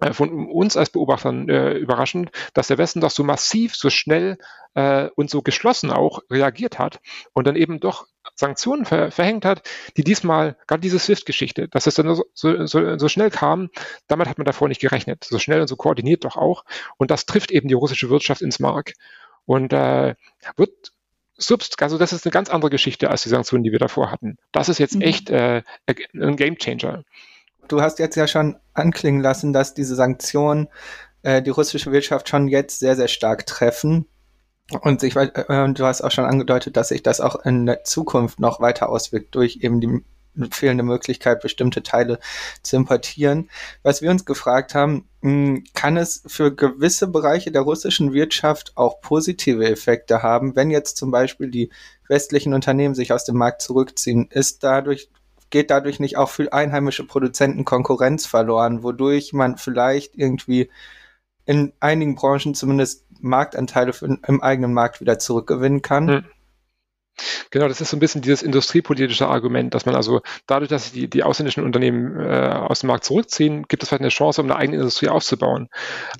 [0.00, 4.36] äh, von uns als Beobachtern äh, überraschend, dass der Westen doch so massiv, so schnell
[4.74, 6.98] äh, und so geschlossen auch reagiert hat
[7.34, 9.62] und dann eben doch Sanktionen ver verhängt hat,
[9.96, 12.66] die diesmal, gerade diese SWIFT-Geschichte, dass es dann so, so,
[12.98, 13.70] so schnell kam,
[14.08, 15.22] damit hat man davor nicht gerechnet.
[15.22, 16.64] So schnell und so koordiniert doch auch.
[16.96, 18.94] Und das trifft eben die russische Wirtschaft ins Mark.
[19.44, 20.16] Und äh,
[20.56, 20.92] wird
[21.42, 24.36] Subst, also das ist eine ganz andere Geschichte als die Sanktionen, die wir davor hatten.
[24.52, 25.02] Das ist jetzt mhm.
[25.02, 25.62] echt äh,
[26.14, 27.04] ein Game Changer.
[27.68, 30.68] Du hast jetzt ja schon anklingen lassen, dass diese Sanktionen
[31.22, 34.06] äh, die russische Wirtschaft schon jetzt sehr, sehr stark treffen.
[34.80, 35.28] Und sich, äh,
[35.72, 39.34] du hast auch schon angedeutet, dass sich das auch in der Zukunft noch weiter auswirkt
[39.34, 40.02] durch eben die
[40.50, 42.18] fehlende Möglichkeit, bestimmte Teile
[42.62, 43.50] zu importieren.
[43.82, 49.00] Was wir uns gefragt haben, hm, kann es für gewisse Bereiche der russischen Wirtschaft auch
[49.00, 51.70] positive Effekte haben, wenn jetzt zum Beispiel die
[52.08, 54.28] westlichen Unternehmen sich aus dem Markt zurückziehen?
[54.30, 55.08] Ist dadurch
[55.50, 60.70] geht dadurch nicht auch für einheimische Produzenten Konkurrenz verloren, wodurch man vielleicht irgendwie
[61.44, 66.08] in einigen Branchen zumindest Marktanteile für, im eigenen Markt wieder zurückgewinnen kann?
[66.08, 66.24] Hm.
[67.50, 70.92] Genau, das ist so ein bisschen dieses industriepolitische Argument, dass man also dadurch, dass sich
[70.92, 74.50] die, die ausländischen Unternehmen äh, aus dem Markt zurückziehen, gibt es vielleicht eine Chance, um
[74.50, 75.68] eine eigene Industrie aufzubauen.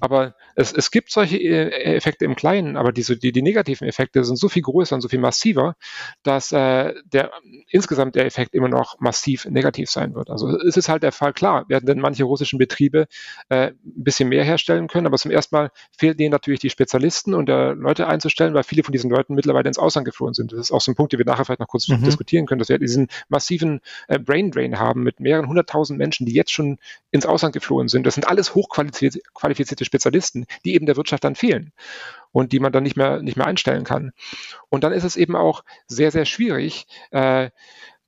[0.00, 4.24] Aber es, es gibt solche äh, Effekte im Kleinen, aber diese, die, die negativen Effekte
[4.24, 5.76] sind so viel größer und so viel massiver,
[6.22, 7.30] dass äh, der
[7.68, 10.30] insgesamt der Effekt immer noch massiv negativ sein wird.
[10.30, 13.06] Also es ist halt der Fall, klar, werden denn manche russischen Betriebe
[13.48, 17.34] äh, ein bisschen mehr herstellen können, aber zum ersten Mal fehlt denen natürlich die Spezialisten
[17.34, 20.52] und äh, Leute einzustellen, weil viele von diesen Leuten mittlerweile ins Ausland geflohen sind.
[20.52, 22.02] Das ist auch so ein Punkt, den wir nachher vielleicht noch kurz mhm.
[22.02, 26.32] diskutieren können, dass wir diesen massiven äh, Brain Drain haben mit mehreren hunderttausend Menschen, die
[26.32, 26.78] jetzt schon
[27.10, 28.06] ins Ausland geflohen sind.
[28.06, 31.72] Das sind alles hochqualifizierte Spezialisten, die eben der Wirtschaft dann fehlen
[32.33, 34.12] und die man dann nicht mehr, nicht mehr einstellen kann.
[34.68, 37.50] Und dann ist es eben auch sehr, sehr schwierig, äh,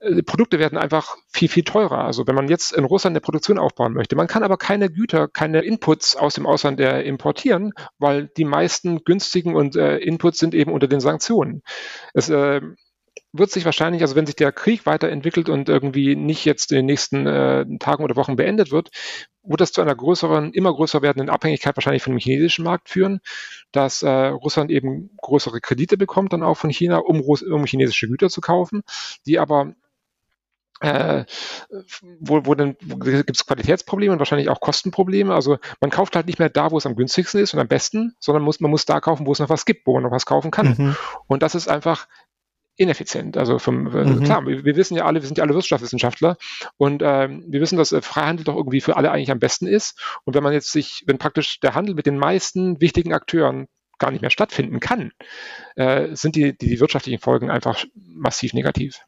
[0.05, 2.05] äh, Produkte werden einfach viel, viel teurer.
[2.05, 5.29] Also wenn man jetzt in Russland eine Produktion aufbauen möchte, man kann aber keine Güter,
[5.29, 10.55] keine Inputs aus dem Ausland äh, importieren, weil die meisten günstigen und äh, Inputs sind
[10.55, 11.62] eben unter den Sanktionen.
[12.12, 12.61] Es, äh,
[13.37, 16.87] wird sich wahrscheinlich, also wenn sich der Krieg weiterentwickelt und irgendwie nicht jetzt in den
[16.87, 18.90] nächsten äh, Tagen oder Wochen beendet wird,
[19.44, 23.20] wird das zu einer größeren, immer größer werdenden Abhängigkeit wahrscheinlich von dem chinesischen Markt führen,
[23.72, 28.30] dass äh, Russland eben größere Kredite bekommt dann auch von China, um, um chinesische Güter
[28.30, 28.83] zu kaufen,
[29.26, 29.74] die aber
[30.80, 31.24] äh,
[32.20, 35.33] wo, wo dann gibt es Qualitätsprobleme und wahrscheinlich auch Kostenprobleme.
[35.33, 38.16] Also man kauft halt nicht mehr da, wo es am günstigsten ist und am besten,
[38.18, 40.26] sondern muss, man muss da kaufen, wo es noch was gibt, wo man noch was
[40.26, 40.74] kaufen kann.
[40.76, 40.96] Mhm.
[41.26, 42.09] Und das ist einfach
[42.76, 43.37] ineffizient.
[43.37, 44.24] Also vom, äh, mhm.
[44.24, 46.37] klar, wir, wir, wissen ja alle, wir sind ja alle Wirtschaftswissenschaftler
[46.76, 50.00] und ähm, wir wissen, dass äh, Freihandel doch irgendwie für alle eigentlich am besten ist.
[50.24, 53.66] Und wenn man jetzt sich, wenn praktisch der Handel mit den meisten wichtigen Akteuren
[53.98, 55.12] gar nicht mehr stattfinden kann,
[55.76, 58.98] äh, sind die, die, die wirtschaftlichen Folgen einfach massiv negativ.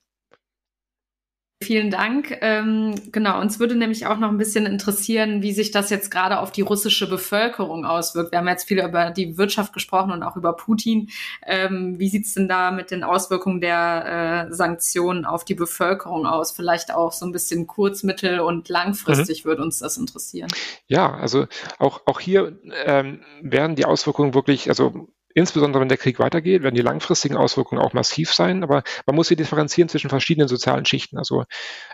[1.62, 2.37] Vielen Dank.
[2.42, 6.40] Ähm, genau, uns würde nämlich auch noch ein bisschen interessieren, wie sich das jetzt gerade
[6.40, 8.33] auf die russische Bevölkerung auswirkt.
[8.33, 11.09] Wir haben jetzt viel über die Wirtschaft gesprochen und auch über Putin.
[11.47, 16.53] Ähm, wie sieht's denn da mit den Auswirkungen der äh, Sanktionen auf die Bevölkerung aus?
[16.53, 19.49] Vielleicht auch so ein bisschen kurz-, mittel- und langfristig mhm.
[19.49, 20.49] würde uns das interessieren.
[20.88, 21.47] Ja, also
[21.79, 26.75] auch, auch hier ähm, werden die Auswirkungen wirklich, also Insbesondere wenn der Krieg weitergeht, werden
[26.75, 28.62] die langfristigen Auswirkungen auch massiv sein.
[28.62, 31.18] Aber man muss hier differenzieren zwischen verschiedenen sozialen Schichten.
[31.18, 31.44] Also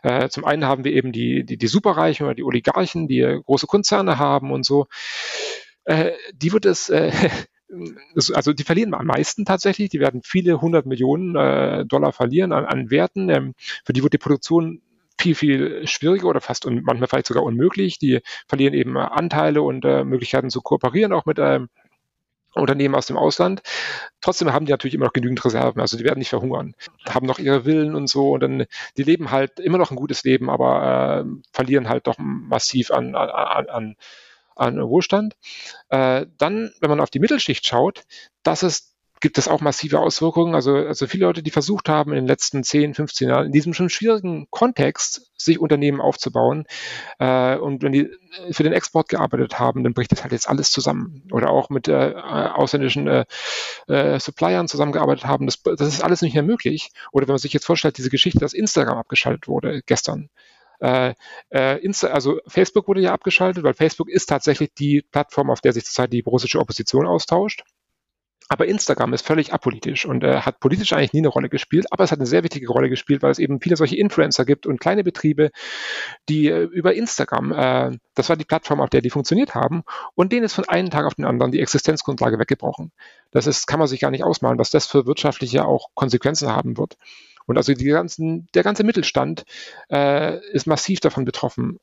[0.05, 3.67] äh, zum einen haben wir eben die, die, die Superreichen oder die Oligarchen, die große
[3.67, 4.87] Konzerne haben und so.
[5.87, 7.11] Äh, die wird es äh,
[8.33, 9.91] also die verlieren am meisten tatsächlich.
[9.91, 13.29] Die werden viele hundert Millionen äh, Dollar verlieren an, an Werten.
[13.29, 14.83] Ähm, für die wird die Produktion
[15.21, 17.99] viel, viel schwieriger oder fast un, manchmal vielleicht sogar unmöglich.
[17.99, 21.71] Die verlieren eben Anteile und äh, Möglichkeiten zu kooperieren auch mit ähm,
[22.55, 23.63] Unternehmen aus dem Ausland.
[24.21, 26.75] Trotzdem haben die natürlich immer noch genügend Reserven, also die werden nicht verhungern,
[27.09, 30.25] haben noch ihre Willen und so und dann, die leben halt immer noch ein gutes
[30.25, 33.97] Leben, aber äh, verlieren halt doch massiv an, an, an,
[34.55, 35.35] an Wohlstand.
[35.89, 38.03] Äh, dann, wenn man auf die Mittelschicht schaut,
[38.43, 38.92] das ist
[39.23, 40.55] gibt es auch massive Auswirkungen.
[40.55, 43.73] Also, also viele Leute, die versucht haben, in den letzten 10, 15 Jahren in diesem
[43.73, 46.67] schon schwierigen Kontext sich Unternehmen aufzubauen
[47.19, 48.11] äh, und wenn die
[48.51, 51.23] für den Export gearbeitet haben, dann bricht das halt jetzt alles zusammen.
[51.33, 53.25] Oder auch mit äh, ausländischen äh,
[53.89, 56.91] äh, Suppliern zusammengearbeitet haben, das, das ist alles nicht mehr möglich.
[57.13, 60.29] Oder wenn man sich jetzt vorstellt, diese Geschichte, dass Instagram abgeschaltet wurde gestern,
[60.81, 61.15] Äh,
[61.51, 65.73] äh, Insta, also Facebook wurde ja abgeschaltet, weil Facebook ist tatsächlich die Plattform, auf der
[65.73, 67.63] sich zurzeit die russische Opposition austauscht.
[68.49, 72.05] Aber Instagram ist völlig apolitisch und äh, hat politisch eigentlich nie eine Rolle gespielt, aber
[72.05, 74.81] es hat eine sehr wichtige Rolle gespielt, weil es eben viele solche Influencer gibt und
[74.81, 75.51] kleine Betriebe,
[76.29, 79.83] die äh, über Instagram, äh, das war die Plattform, auf der die funktioniert haben,
[80.15, 82.93] und denen ist von einem Tag auf den anderen die Existenzgrundlage weggebrochen.
[83.31, 86.77] Das ist, kann man sich gar nicht ausmalen, was das für wirtschaftliche auch Konsequenzen haben
[86.77, 86.97] wird.
[87.47, 89.45] Und also ganzen, der ganze Mittelstand
[89.91, 91.79] äh, ist massiv davon betroffen.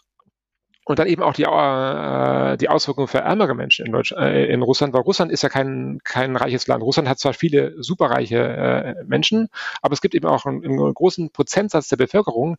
[0.89, 4.91] Und dann eben auch die, äh, die Auswirkungen für ärmere Menschen in, äh, in Russland,
[4.91, 6.81] weil Russland ist ja kein, kein reiches Land.
[6.81, 9.49] Russland hat zwar viele superreiche äh, Menschen,
[9.83, 12.57] aber es gibt eben auch einen, einen großen Prozentsatz der Bevölkerung,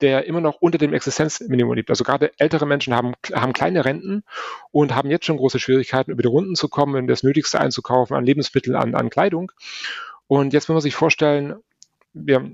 [0.00, 1.90] der immer noch unter dem Existenzminimum liegt.
[1.90, 4.22] Also gerade ältere Menschen haben, haben kleine Renten
[4.70, 8.24] und haben jetzt schon große Schwierigkeiten, über die Runden zu kommen, das Nötigste einzukaufen an
[8.24, 9.52] Lebensmitteln, an, an Kleidung.
[10.28, 11.56] Und jetzt muss man sich vorstellen,
[12.14, 12.50] wir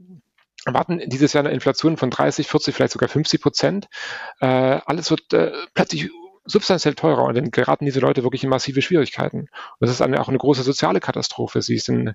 [0.65, 3.89] erwarten dieses Jahr eine Inflation von 30, 40, vielleicht sogar 50 Prozent.
[4.41, 6.11] Äh, alles wird äh, plötzlich
[6.45, 9.41] substanziell teurer und dann geraten diese Leute wirklich in massive Schwierigkeiten.
[9.41, 9.49] Und
[9.81, 12.15] das ist eine, auch eine große soziale Katastrophe, sie ist in,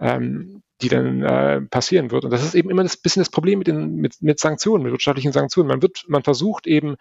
[0.00, 2.24] ähm, die dann äh, passieren wird.
[2.24, 4.92] Und das ist eben immer ein bisschen das Problem mit, den, mit, mit Sanktionen, mit
[4.92, 5.68] wirtschaftlichen Sanktionen.
[5.68, 6.96] Man wird, man versucht eben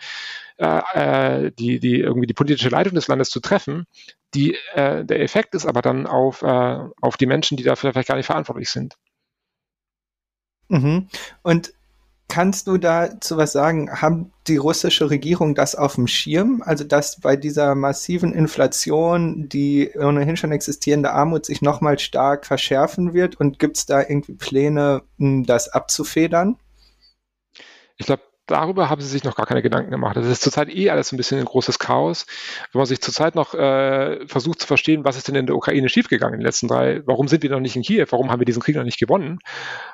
[0.57, 3.85] äh, äh, die, die irgendwie die politische Leitung des Landes zu treffen.
[4.33, 8.09] Die, äh, der Effekt ist aber dann auf, äh, auf die Menschen, die dafür vielleicht
[8.09, 8.95] gar nicht verantwortlich sind.
[10.69, 11.07] Mhm.
[11.43, 11.73] Und
[12.27, 14.01] kannst du dazu was sagen?
[14.01, 16.63] Haben die russische Regierung das auf dem Schirm?
[16.65, 23.13] Also, dass bei dieser massiven Inflation die ohnehin schon existierende Armut sich nochmal stark verschärfen
[23.13, 23.35] wird?
[23.39, 26.57] Und gibt es da irgendwie Pläne, das abzufedern?
[27.97, 30.17] Ich glaube, darüber haben sie sich noch gar keine Gedanken gemacht.
[30.17, 32.25] Das ist zurzeit eh alles ein bisschen ein großes Chaos.
[32.71, 35.89] Wenn man sich zurzeit noch äh, versucht zu verstehen, was ist denn in der Ukraine
[35.89, 38.45] schiefgegangen in den letzten drei, warum sind wir noch nicht in Kiew, warum haben wir
[38.45, 39.39] diesen Krieg noch nicht gewonnen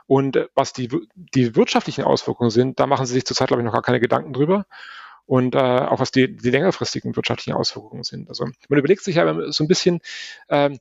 [0.07, 3.65] und äh, was die, die wirtschaftlichen Auswirkungen sind, da machen sie sich zurzeit, glaube ich,
[3.65, 4.65] noch gar keine Gedanken drüber
[5.25, 8.27] und äh, auch was die, die längerfristigen wirtschaftlichen Auswirkungen sind.
[8.29, 9.99] Also man überlegt sich ja so ein bisschen,
[10.49, 10.79] ähm,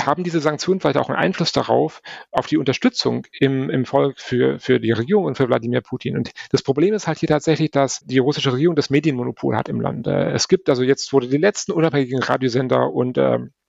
[0.00, 4.58] haben diese Sanktionen vielleicht auch einen Einfluss darauf, auf die Unterstützung im, im Volk für,
[4.58, 6.16] für die Regierung und für Wladimir Putin.
[6.16, 9.80] Und das Problem ist halt hier tatsächlich, dass die russische Regierung das Medienmonopol hat im
[9.80, 10.06] Land.
[10.06, 13.61] Es gibt also jetzt wurde die letzten unabhängigen Radiosender und ähm, äh,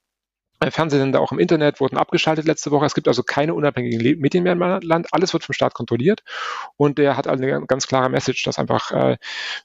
[0.71, 2.85] Fernsehsender auch im Internet wurden abgeschaltet letzte Woche.
[2.85, 5.07] Es gibt also keine unabhängigen Medien mehr im Land.
[5.11, 6.23] Alles wird vom Staat kontrolliert.
[6.77, 9.17] Und der hat eine ganz klare Message, dass einfach äh,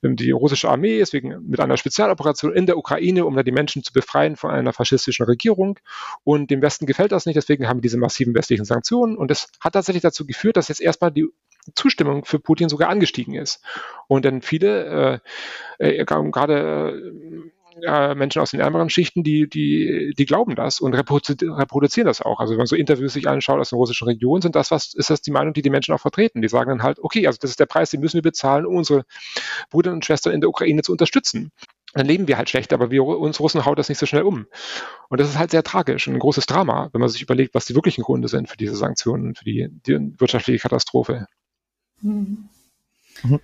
[0.02, 3.82] die russische Armee ist wegen, mit einer Spezialoperation in der Ukraine, um da die Menschen
[3.82, 5.78] zu befreien von einer faschistischen Regierung.
[6.24, 7.36] Und dem Westen gefällt das nicht.
[7.36, 9.16] Deswegen haben wir diese massiven westlichen Sanktionen.
[9.16, 11.28] Und das hat tatsächlich dazu geführt, dass jetzt erstmal die
[11.74, 13.62] Zustimmung für Putin sogar angestiegen ist.
[14.06, 15.20] Und dann viele,
[15.78, 17.50] äh, äh, gerade
[17.82, 22.40] äh, Menschen aus den ärmeren Schichten, die, die, die glauben das und reproduzieren das auch.
[22.40, 25.10] Also wenn man so Interviews sich anschaut aus den russischen Regionen, sind das was, ist
[25.10, 26.42] das die Meinung, die die Menschen auch vertreten.
[26.42, 28.76] Die sagen dann halt, okay, also das ist der Preis, den müssen wir bezahlen, um
[28.76, 29.04] unsere
[29.70, 31.52] Brüder und Schwestern in der Ukraine zu unterstützen.
[31.94, 34.46] Dann leben wir halt schlecht, aber wir, uns Russen haut das nicht so schnell um.
[35.08, 37.64] Und das ist halt sehr tragisch und ein großes Drama, wenn man sich überlegt, was
[37.64, 41.26] die wirklichen Gründe sind für diese Sanktionen, für die, die wirtschaftliche Katastrophe.
[42.02, 42.48] Mhm.
[43.22, 43.40] Mhm.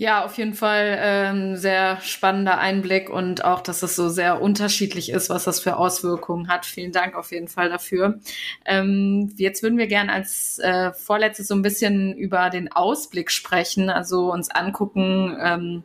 [0.00, 5.10] Ja, auf jeden Fall ähm, sehr spannender Einblick und auch, dass es so sehr unterschiedlich
[5.10, 6.66] ist, was das für Auswirkungen hat.
[6.66, 8.20] Vielen Dank auf jeden Fall dafür.
[8.64, 13.90] Ähm, jetzt würden wir gerne als äh, vorletztes so ein bisschen über den Ausblick sprechen,
[13.90, 15.82] also uns angucken, ähm,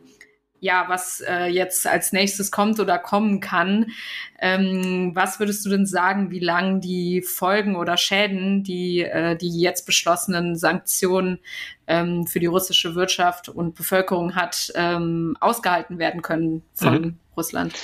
[0.64, 3.92] ja, was äh, jetzt als nächstes kommt oder kommen kann.
[4.40, 9.60] Ähm, was würdest du denn sagen, wie lang die Folgen oder Schäden, die äh, die
[9.60, 11.38] jetzt beschlossenen Sanktionen
[11.86, 17.18] ähm, für die russische Wirtschaft und Bevölkerung hat, ähm, ausgehalten werden können von mhm.
[17.36, 17.74] Russland?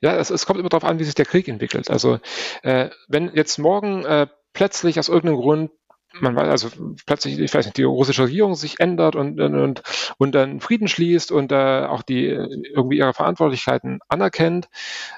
[0.00, 1.90] Ja, es, es, kommt immer darauf an, wie sich der Krieg entwickelt.
[1.90, 2.20] Also
[2.62, 5.70] äh, wenn jetzt morgen äh, plötzlich aus irgendeinem Grund
[6.18, 6.68] man weiß also
[7.06, 9.82] plötzlich, ich weiß nicht, die russische Regierung sich ändert und, und,
[10.18, 14.68] und dann Frieden schließt und äh, auch die irgendwie ihre Verantwortlichkeiten anerkennt.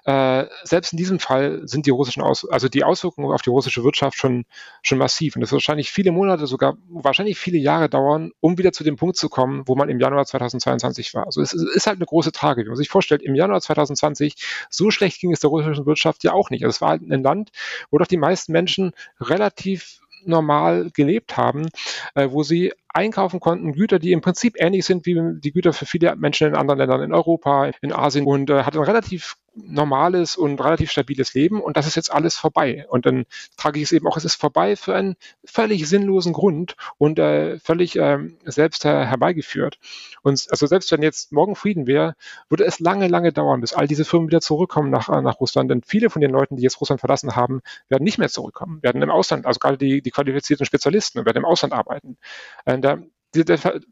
[0.04, 3.84] Äh, selbst in diesem Fall sind die russischen Aus also die Auswirkungen auf die russische
[3.84, 4.44] Wirtschaft schon,
[4.82, 5.36] schon massiv.
[5.36, 8.96] Und es wird wahrscheinlich viele Monate, sogar wahrscheinlich viele Jahre dauern, um wieder zu dem
[8.96, 11.26] Punkt zu kommen, wo man im Januar 2022 war.
[11.26, 12.64] Also es ist halt eine große Tragik.
[12.64, 14.36] Wenn man sich vorstellt, im Januar 2020,
[14.68, 16.64] so schlecht ging es der russischen Wirtschaft ja auch nicht.
[16.64, 17.50] Also es war halt ein Land,
[17.90, 21.68] wo doch die meisten Menschen relativ normal gelebt haben,
[22.14, 25.86] äh, wo sie einkaufen konnten, Güter, die im Prinzip ähnlich sind wie die Güter für
[25.86, 28.26] viele Menschen in anderen Ländern in Europa, in Asien.
[28.26, 32.86] Und äh, hat relativ normales und relativ stabiles Leben und das ist jetzt alles vorbei.
[32.88, 36.76] Und dann trage ich es eben auch, es ist vorbei für einen völlig sinnlosen Grund
[36.98, 39.78] und äh, völlig äh, selbst her herbeigeführt.
[40.22, 42.14] Und also selbst wenn jetzt morgen Frieden wäre,
[42.48, 45.70] würde es lange, lange dauern, bis all diese Firmen wieder zurückkommen nach, äh, nach Russland.
[45.70, 49.02] Denn viele von den Leuten, die jetzt Russland verlassen haben, werden nicht mehr zurückkommen, werden
[49.02, 52.16] im Ausland, also gerade die, die qualifizierten Spezialisten, werden im Ausland arbeiten.
[52.64, 52.98] Äh, da,
[53.34, 53.44] die,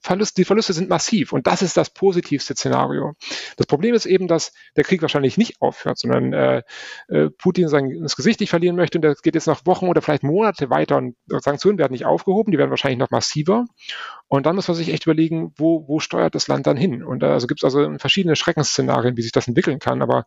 [0.02, 3.14] Verlust, die Verluste sind massiv und das ist das positivste Szenario.
[3.56, 6.62] Das Problem ist eben, dass der Krieg wahrscheinlich nicht aufhört, sondern äh,
[7.08, 10.02] äh, Putin sein das Gesicht nicht verlieren möchte und das geht jetzt noch Wochen oder
[10.02, 13.66] vielleicht Monate weiter und Sanktionen werden nicht aufgehoben, die werden wahrscheinlich noch massiver.
[14.28, 17.02] Und dann muss man sich echt überlegen, wo, wo steuert das Land dann hin?
[17.02, 20.02] Und äh, also gibt es also verschiedene Schreckensszenarien, wie sich das entwickeln kann.
[20.02, 20.24] Aber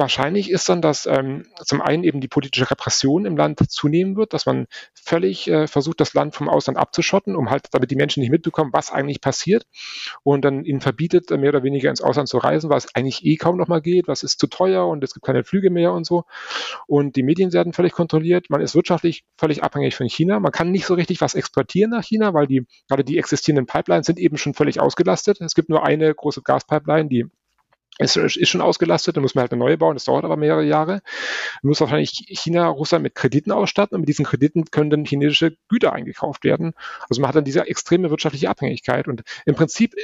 [0.00, 4.32] Wahrscheinlich ist dann, dass ähm, zum einen eben die politische Repression im Land zunehmen wird,
[4.32, 8.20] dass man völlig äh, versucht, das Land vom Ausland abzuschotten, um halt, damit die Menschen
[8.20, 9.66] nicht mitbekommen, was eigentlich passiert
[10.22, 13.36] und dann ihnen verbietet, äh, mehr oder weniger ins Ausland zu reisen, was eigentlich eh
[13.36, 16.06] kaum noch mal geht, was ist zu teuer und es gibt keine Flüge mehr und
[16.06, 16.24] so.
[16.86, 18.48] Und die Medien werden völlig kontrolliert.
[18.48, 20.40] Man ist wirtschaftlich völlig abhängig von China.
[20.40, 24.06] Man kann nicht so richtig was exportieren nach China, weil die, gerade die existierenden Pipelines
[24.06, 25.42] sind eben schon völlig ausgelastet.
[25.42, 27.26] Es gibt nur eine große Gaspipeline, die
[28.00, 30.64] es ist schon ausgelastet, dann muss man halt eine neue bauen, das dauert aber mehrere
[30.64, 31.02] Jahre.
[31.62, 35.56] Man muss wahrscheinlich China, Russland mit Krediten ausstatten und mit diesen Krediten können dann chinesische
[35.68, 36.72] Güter eingekauft werden.
[37.08, 39.94] Also man hat dann diese extreme wirtschaftliche Abhängigkeit und im Prinzip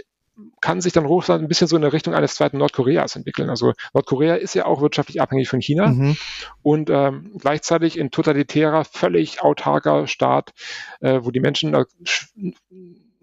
[0.61, 3.49] kann sich dann Russland ein bisschen so in der Richtung eines zweiten Nordkoreas entwickeln.
[3.49, 6.17] Also Nordkorea ist ja auch wirtschaftlich abhängig von China mhm.
[6.63, 10.53] und ähm, gleichzeitig ein totalitärer, völlig autarker Staat,
[11.01, 11.85] äh, wo die Menschen äh,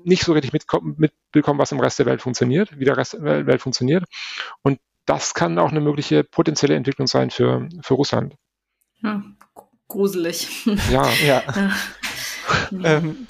[0.06, 3.62] nicht so richtig mitbekommen, was im Rest der Welt funktioniert, wie der Rest der Welt
[3.62, 4.06] funktioniert.
[4.62, 8.36] Und das kann auch eine mögliche potenzielle Entwicklung sein für, für Russland.
[9.02, 9.24] Ja,
[9.88, 10.66] gruselig.
[10.92, 11.44] Ja, ja.
[12.84, 13.28] ähm,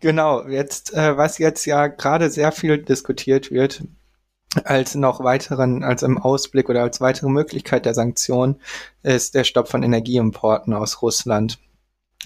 [0.00, 3.82] genau, jetzt, äh, was jetzt ja gerade sehr viel diskutiert wird,
[4.64, 8.60] als noch weiteren, als im Ausblick oder als weitere Möglichkeit der Sanktionen,
[9.02, 11.58] ist der Stopp von Energieimporten aus Russland.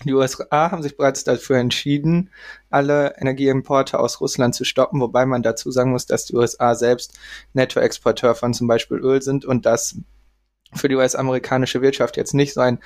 [0.04, 2.30] Die USA haben sich bereits dafür entschieden,
[2.70, 7.18] alle Energieimporte aus Russland zu stoppen, wobei man dazu sagen muss, dass die USA selbst
[7.52, 9.96] Nettoexporteur von zum Beispiel Öl sind und das
[10.74, 12.78] für die US-amerikanische Wirtschaft jetzt nicht so ein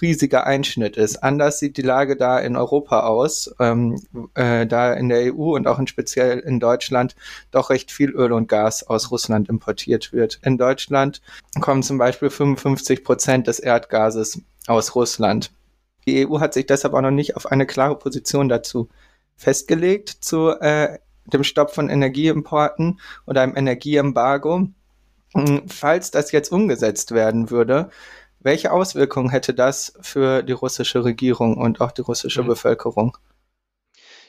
[0.00, 1.22] riesiger Einschnitt ist.
[1.22, 3.98] Anders sieht die Lage da in Europa aus, ähm,
[4.34, 7.16] äh, da in der EU und auch in speziell in Deutschland
[7.50, 10.38] doch recht viel Öl und Gas aus Russland importiert wird.
[10.42, 11.22] In Deutschland
[11.60, 15.50] kommen zum Beispiel 55 Prozent des Erdgases aus Russland.
[16.06, 18.88] Die EU hat sich deshalb auch noch nicht auf eine klare Position dazu
[19.36, 24.68] festgelegt, zu äh, dem Stopp von Energieimporten oder einem Energieembargo.
[25.34, 27.90] Hm, falls das jetzt umgesetzt werden würde,
[28.40, 32.48] welche Auswirkungen hätte das für die russische Regierung und auch die russische mhm.
[32.48, 33.16] Bevölkerung?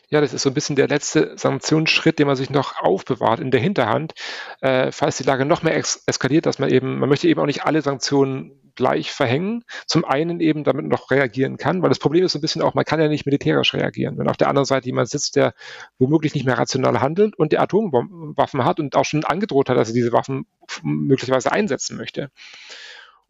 [0.09, 3.49] Ja, das ist so ein bisschen der letzte Sanktionsschritt, den man sich noch aufbewahrt in
[3.49, 4.13] der Hinterhand,
[4.59, 7.45] äh, falls die Lage noch mehr es eskaliert, dass man eben, man möchte eben auch
[7.45, 9.63] nicht alle Sanktionen gleich verhängen.
[9.85, 12.73] Zum einen eben, damit noch reagieren kann, weil das Problem ist so ein bisschen auch,
[12.73, 14.17] man kann ja nicht militärisch reagieren.
[14.17, 15.53] Wenn auf der anderen Seite jemand sitzt, der
[15.99, 19.89] womöglich nicht mehr rational handelt und der Atomwaffen hat und auch schon angedroht hat, dass
[19.89, 20.45] er diese Waffen
[20.83, 22.31] möglicherweise einsetzen möchte.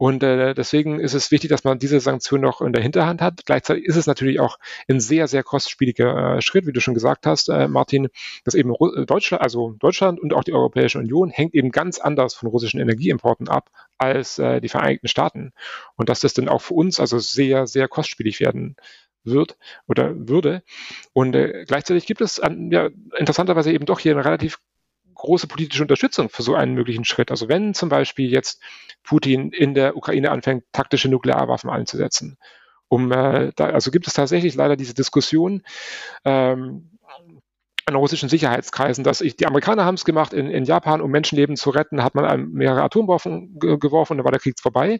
[0.01, 3.45] Und äh, deswegen ist es wichtig, dass man diese Sanktion noch in der Hinterhand hat.
[3.45, 4.57] Gleichzeitig ist es natürlich auch
[4.89, 8.07] ein sehr, sehr kostspieliger äh, Schritt, wie du schon gesagt hast, äh, Martin,
[8.43, 12.33] dass eben Ru Deutschland, also Deutschland und auch die Europäische Union hängt eben ganz anders
[12.33, 15.53] von russischen Energieimporten ab als äh, die Vereinigten Staaten.
[15.97, 18.77] Und dass das dann auch für uns also sehr, sehr kostspielig werden
[19.23, 19.55] wird
[19.87, 20.63] oder würde.
[21.13, 24.57] Und äh, gleichzeitig gibt es an, ja, interessanterweise eben doch hier eine relativ
[25.21, 27.31] große politische Unterstützung für so einen möglichen Schritt.
[27.31, 28.61] Also wenn zum Beispiel jetzt
[29.03, 32.37] Putin in der Ukraine anfängt, taktische Nuklearwaffen einzusetzen,
[32.87, 35.63] um äh, da, also gibt es tatsächlich leider diese Diskussion
[36.25, 36.89] ähm,
[37.85, 41.55] an russischen Sicherheitskreisen, dass ich, die Amerikaner haben es gemacht in, in, Japan, um Menschenleben
[41.55, 44.97] zu retten, hat man mehrere Atomwaffen ge geworfen, da war der Krieg vorbei.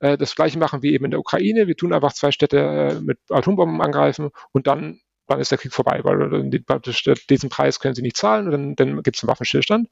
[0.00, 1.66] Äh, das gleiche machen wir eben in der Ukraine.
[1.66, 5.72] Wir tun einfach zwei Städte äh, mit Atombomben angreifen und dann dann ist der Krieg
[5.72, 6.50] vorbei, weil
[7.30, 9.88] diesen Preis können sie nicht zahlen dann, dann gibt es einen Waffenstillstand.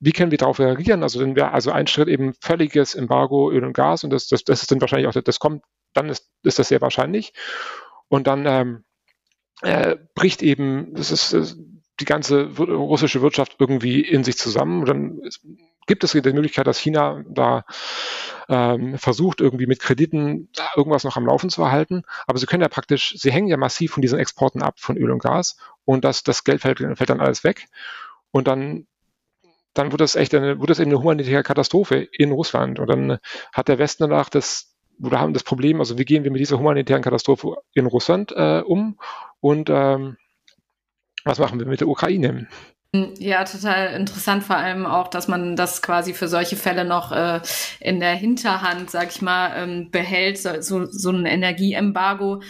[0.00, 1.02] Wie können wir darauf reagieren?
[1.02, 4.44] Also dann wäre also ein Schritt eben völliges Embargo Öl und Gas und das, das,
[4.44, 7.32] das ist dann wahrscheinlich auch, das kommt, dann ist, ist das sehr wahrscheinlich.
[8.08, 8.84] Und dann ähm,
[9.62, 11.56] äh, bricht eben, das ist, das,
[12.00, 14.80] die ganze russische Wirtschaft irgendwie in sich zusammen.
[14.80, 15.20] Und dann
[15.86, 17.64] gibt es die Möglichkeit, dass China da
[18.48, 22.02] ähm, versucht, irgendwie mit Krediten irgendwas noch am Laufen zu erhalten.
[22.26, 25.10] Aber sie können ja praktisch, sie hängen ja massiv von diesen Exporten ab von Öl
[25.10, 27.66] und Gas und das, das Geld fällt, fällt dann alles weg.
[28.30, 28.86] Und dann
[29.74, 32.78] dann wird das echt eine, wird das eben eine humanitäre Katastrophe in Russland.
[32.78, 33.18] Und dann
[33.52, 36.58] hat der Westen danach das, oder haben das Problem, also wie gehen wir mit dieser
[36.58, 38.98] humanitären Katastrophe in Russland äh, um
[39.40, 40.16] und ähm,
[41.24, 42.46] was machen wir mit der Ukraine?
[43.18, 47.40] Ja, total interessant, vor allem auch, dass man das quasi für solche Fälle noch äh,
[47.80, 52.40] in der Hinterhand, sag ich mal, ähm, behält, so, so, ein Energieembargo.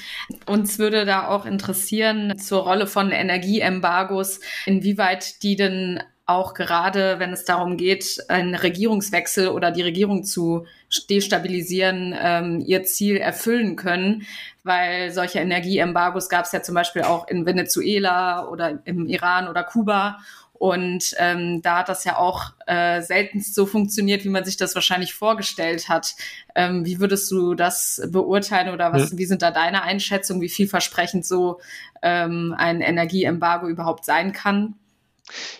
[0.44, 7.32] Uns würde da auch interessieren zur Rolle von Energieembargos, inwieweit die denn auch gerade, wenn
[7.32, 10.66] es darum geht, einen Regierungswechsel oder die Regierung zu
[11.08, 14.26] destabilisieren, ähm, ihr Ziel erfüllen können,
[14.64, 19.62] weil solche Energieembargos gab es ja zum Beispiel auch in Venezuela oder im Iran oder
[19.62, 20.18] Kuba.
[20.54, 24.74] Und ähm, da hat das ja auch äh, seltenst so funktioniert, wie man sich das
[24.74, 26.14] wahrscheinlich vorgestellt hat.
[26.54, 29.18] Ähm, wie würdest du das beurteilen oder was, ja.
[29.18, 31.60] wie sind da deine Einschätzungen, wie vielversprechend so
[32.02, 34.74] ähm, ein Energieembargo überhaupt sein kann?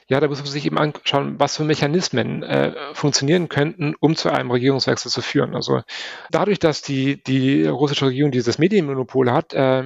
[0.08, 4.30] Ja, da muss man sich eben anschauen, was für Mechanismen äh, funktionieren könnten, um zu
[4.30, 5.54] einem Regierungswechsel zu führen.
[5.54, 5.82] Also
[6.30, 9.84] dadurch, dass die, die russische Regierung dieses Medienmonopol hat, äh,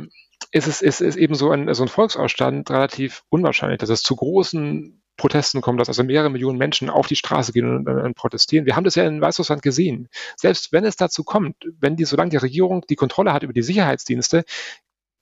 [0.51, 4.17] ist es ist, ist eben so ein, so ein Volksausstand relativ unwahrscheinlich, dass es zu
[4.17, 8.15] großen Protesten kommt, dass also mehrere Millionen Menschen auf die Straße gehen und, und, und,
[8.15, 8.67] protestieren.
[8.67, 10.09] Wir haben das ja in Weißrussland gesehen.
[10.37, 13.63] Selbst wenn es dazu kommt, wenn die, solange die Regierung die Kontrolle hat über die
[13.63, 14.45] Sicherheitsdienste,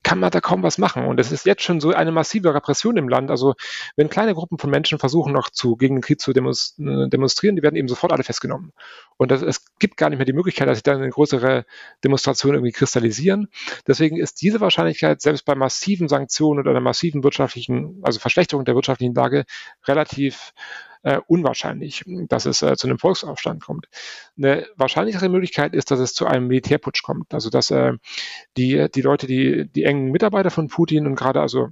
[0.07, 1.05] kann man da kaum was machen.
[1.05, 3.29] Und es ist jetzt schon so eine massive Repression im Land.
[3.29, 3.55] Also
[3.97, 7.63] wenn kleine Gruppen von Menschen versuchen noch zu, gegen den Krieg zu äh, demonstrieren, die
[7.65, 8.73] werden eben sofort alle festgenommen.
[9.17, 11.65] Und das, es gibt gar nicht mehr die Möglichkeit, dass sich dann eine größere
[12.05, 13.49] Demonstration irgendwie kristallisieren.
[13.89, 18.77] Deswegen ist diese Wahrscheinlichkeit selbst bei massiven Sanktionen oder einer massiven wirtschaftlichen, also Verschlechterung der
[18.77, 19.45] wirtschaftlichen Lage
[19.89, 20.53] relativ
[21.07, 23.87] äh, unwahrscheinlich, dass es äh, zu einem Volksaufstand kommt.
[24.37, 27.33] Eine wahrscheinlichere Möglichkeit ist, dass es zu einem Militärputsch kommt.
[27.33, 27.93] Also dass äh,
[28.57, 31.69] die, die Leute, die, die engen Mitarbeiter von Putin und gerade also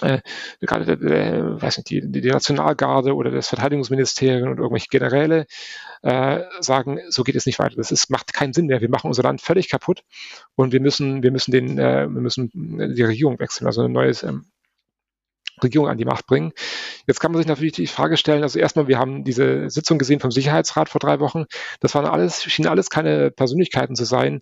[0.00, 0.20] äh,
[0.60, 5.46] gerade äh, weiß nicht, die, die Nationalgarde oder das Verteidigungsministerium und irgendwelche Generäle
[6.02, 7.76] äh, sagen, so geht es nicht weiter.
[7.76, 8.80] Das ist, macht keinen Sinn mehr.
[8.80, 10.02] Wir machen unser Land völlig kaputt
[10.56, 14.24] und wir müssen, wir müssen den, äh, wir müssen die Regierung wechseln, also ein neues
[14.24, 14.46] ähm,
[15.62, 16.52] Regierung an die Macht bringen.
[17.06, 20.20] Jetzt kann man sich natürlich die Frage stellen, also erstmal, wir haben diese Sitzung gesehen
[20.20, 21.44] vom Sicherheitsrat vor drei Wochen.
[21.80, 24.40] Das waren alles, schienen alles keine Persönlichkeiten zu sein,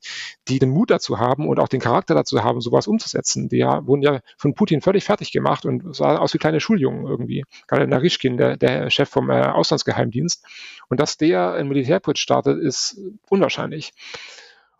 [0.48, 3.48] die den Mut dazu haben und auch den Charakter dazu haben, sowas umzusetzen.
[3.48, 7.06] Die ja, wurden ja von Putin völlig fertig gemacht und sahen aus wie kleine Schuljungen
[7.06, 7.44] irgendwie.
[7.66, 10.44] Gerade Narischkin, der, der Chef vom äh, Auslandsgeheimdienst.
[10.88, 13.92] Und dass der einen Militärputsch startet, ist unwahrscheinlich.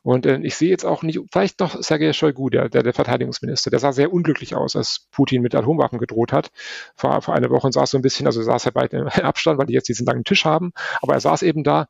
[0.07, 3.71] Und äh, ich sehe jetzt auch nicht, vielleicht noch Sergei Shoigu, der, der, der Verteidigungsminister,
[3.71, 6.53] der sah sehr unglücklich aus, als Putin mit Atomwaffen gedroht hat.
[6.95, 9.59] Vor, vor einer Woche und saß so ein bisschen, also saß er bei dem Abstand,
[9.59, 10.71] weil die jetzt diesen langen Tisch haben,
[11.03, 11.89] aber er saß eben da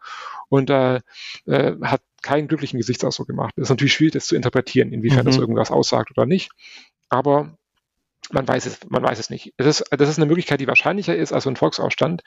[0.49, 1.01] und äh,
[1.45, 3.53] äh, hat keinen glücklichen Gesichtsausdruck gemacht.
[3.57, 5.27] Es ist natürlich schwierig, das zu interpretieren, inwiefern mhm.
[5.27, 6.53] das irgendwas aussagt oder nicht.
[7.11, 7.59] Aber
[8.33, 9.55] man weiß es, man weiß es nicht.
[9.57, 12.23] Das ist, das ist eine Möglichkeit, die wahrscheinlicher ist als ein Volksaufstand.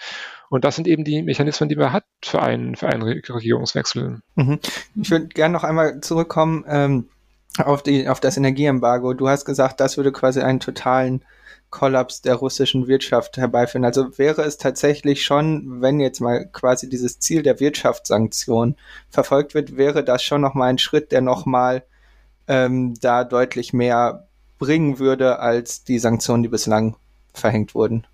[0.50, 4.22] Und das sind eben die Mechanismen, die man hat für einen, für einen Regierungswechsel.
[4.36, 4.60] Mhm.
[5.02, 7.10] Ich würde gerne noch einmal zurückkommen ähm,
[7.58, 9.14] auf, die, auf das Energieembargo.
[9.14, 11.24] Du hast gesagt, das würde quasi einen totalen
[11.70, 13.86] Kollaps der russischen Wirtschaft herbeiführen.
[13.86, 18.76] Also wäre es tatsächlich schon, wenn jetzt mal quasi dieses Ziel der Wirtschaftssanktion
[19.10, 21.84] verfolgt wird, wäre das schon nochmal ein Schritt, der nochmal
[22.48, 24.29] ähm, da deutlich mehr
[24.60, 26.96] bringen würde als die Sanktionen, die bislang
[27.34, 28.06] verhängt wurden.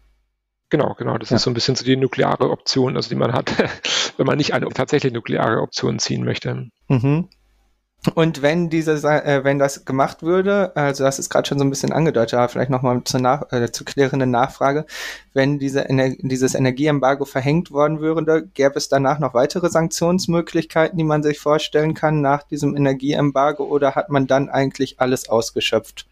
[0.70, 1.18] Genau, genau.
[1.18, 1.36] Das ja.
[1.36, 3.52] ist so ein bisschen so die nukleare Option, also die man hat,
[4.18, 6.70] wenn man nicht eine tatsächlich nukleare Option ziehen möchte.
[6.88, 7.28] Mhm.
[8.14, 11.72] Und wenn diese, äh, wenn das gemacht würde, also das ist gerade schon so ein
[11.72, 14.86] bisschen angedeutet, aber vielleicht nochmal zur, nach, äh, zur klärenden Nachfrage,
[15.34, 21.04] wenn diese Ener dieses Energieembargo verhängt worden würde, gäbe es danach noch weitere Sanktionsmöglichkeiten, die
[21.04, 26.06] man sich vorstellen kann nach diesem Energieembargo oder hat man dann eigentlich alles ausgeschöpft?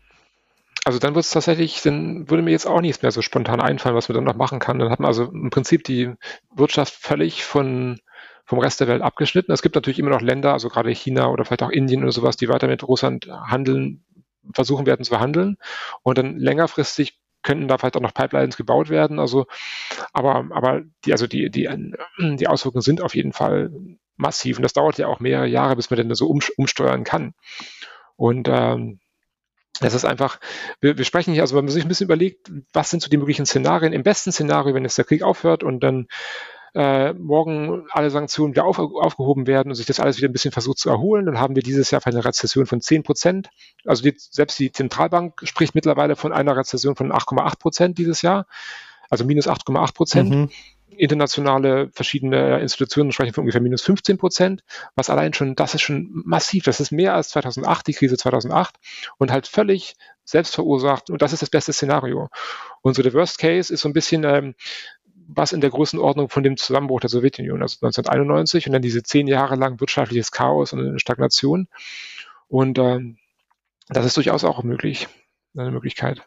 [0.85, 3.95] Also dann wird es tatsächlich, dann würde mir jetzt auch nichts mehr so spontan einfallen,
[3.95, 4.79] was man dann noch machen kann.
[4.79, 6.13] Dann hat man also im Prinzip die
[6.53, 7.99] Wirtschaft völlig von,
[8.45, 9.53] vom Rest der Welt abgeschnitten.
[9.53, 12.35] Es gibt natürlich immer noch Länder, also gerade China oder vielleicht auch Indien oder sowas,
[12.35, 14.03] die weiter mit Russland handeln,
[14.53, 15.55] versuchen werden zu verhandeln.
[16.01, 19.19] Und dann längerfristig könnten da vielleicht auch noch Pipelines gebaut werden.
[19.19, 19.45] Also,
[20.11, 21.69] aber, aber die, also die, die,
[22.19, 23.71] die Auswirkungen sind auf jeden Fall
[24.17, 24.57] massiv.
[24.57, 27.33] Und das dauert ja auch mehrere Jahre, bis man denn so um, umsteuern kann.
[28.15, 28.99] Und ähm,
[29.83, 30.39] es ist einfach,
[30.81, 33.17] wir, wir sprechen hier, also wenn man sich ein bisschen überlegt, was sind so die
[33.17, 33.93] möglichen Szenarien?
[33.93, 36.07] Im besten Szenario, wenn jetzt der Krieg aufhört und dann
[36.75, 40.51] äh, morgen alle Sanktionen wieder auf, aufgehoben werden und sich das alles wieder ein bisschen
[40.51, 43.49] versucht zu erholen, dann haben wir dieses Jahr eine Rezession von 10 Prozent.
[43.85, 48.47] Also die, selbst die Zentralbank spricht mittlerweile von einer Rezession von 8,8 Prozent dieses Jahr,
[49.09, 50.29] also minus 8,8 Prozent.
[50.29, 50.49] Mhm
[50.97, 54.63] internationale verschiedene Institutionen sprechen von ungefähr minus 15 Prozent,
[54.95, 56.63] was allein schon, das ist schon massiv.
[56.63, 58.75] Das ist mehr als 2008, die Krise 2008
[59.17, 61.09] und halt völlig selbst verursacht.
[61.09, 62.29] Und das ist das beste Szenario.
[62.81, 64.55] Und so der Worst Case ist so ein bisschen, ähm,
[65.27, 69.27] was in der Größenordnung von dem Zusammenbruch der Sowjetunion, also 1991 und dann diese zehn
[69.27, 71.67] Jahre lang wirtschaftliches Chaos und eine Stagnation.
[72.47, 73.17] Und ähm,
[73.89, 75.07] das ist durchaus auch möglich,
[75.55, 76.25] eine Möglichkeit.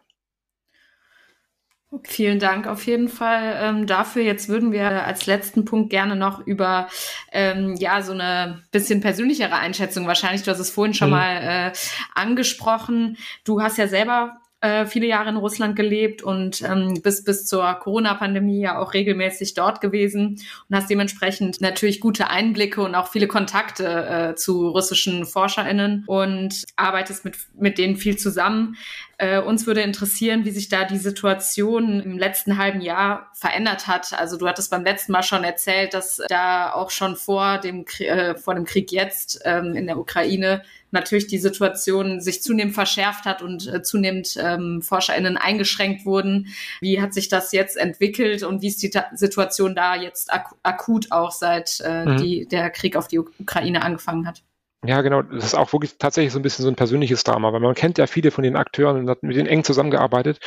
[2.03, 4.23] Vielen Dank auf jeden Fall ähm, dafür.
[4.23, 6.89] Jetzt würden wir als letzten Punkt gerne noch über
[7.31, 10.43] ähm, ja so eine bisschen persönlichere Einschätzung wahrscheinlich.
[10.43, 11.15] Du hast es vorhin schon mhm.
[11.15, 11.73] mal äh,
[12.15, 13.17] angesprochen.
[13.45, 17.75] Du hast ja selber äh, viele Jahre in Russland gelebt und ähm, bis, bis zur
[17.75, 23.29] Corona-Pandemie ja auch regelmäßig dort gewesen und hast dementsprechend natürlich gute Einblicke und auch viele
[23.29, 28.77] Kontakte äh, zu russischen ForscherInnen und arbeitest mit, mit denen viel zusammen.
[29.19, 34.13] Äh, uns würde interessieren, wie sich da die Situation im letzten halben Jahr verändert hat.
[34.13, 38.37] Also du hattest beim letzten Mal schon erzählt, dass da auch schon vor dem, äh,
[38.37, 43.41] vor dem Krieg jetzt ähm, in der Ukraine natürlich die Situation sich zunehmend verschärft hat
[43.41, 46.49] und äh, zunehmend ähm, ForscherInnen eingeschränkt wurden.
[46.81, 50.55] Wie hat sich das jetzt entwickelt und wie ist die Ta Situation da jetzt ak
[50.63, 52.17] akut auch seit äh, mhm.
[52.19, 54.43] die, der Krieg auf die Ukraine angefangen hat?
[54.87, 55.23] Ja, genau.
[55.23, 57.99] Das ist auch wirklich tatsächlich so ein bisschen so ein persönliches Drama, weil man kennt
[57.99, 60.39] ja viele von den Akteuren und hat mit denen eng zusammengearbeitet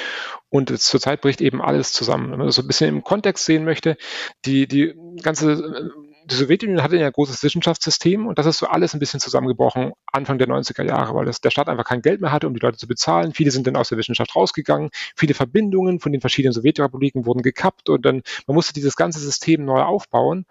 [0.49, 2.31] und zurzeit bricht eben alles zusammen.
[2.31, 3.97] Wenn man das so ein bisschen im Kontext sehen möchte,
[4.45, 5.91] die, die ganze
[6.29, 9.93] die Sowjetunion hatte ja ein großes Wissenschaftssystem und das ist so alles ein bisschen zusammengebrochen
[10.11, 12.59] Anfang der 90er Jahre, weil das, der Staat einfach kein Geld mehr hatte, um die
[12.59, 13.33] Leute zu bezahlen.
[13.33, 14.89] Viele sind dann aus der Wissenschaft rausgegangen.
[15.15, 19.65] Viele Verbindungen von den verschiedenen Sowjetrepubliken wurden gekappt und dann, man musste dieses ganze System
[19.65, 20.45] neu aufbauen.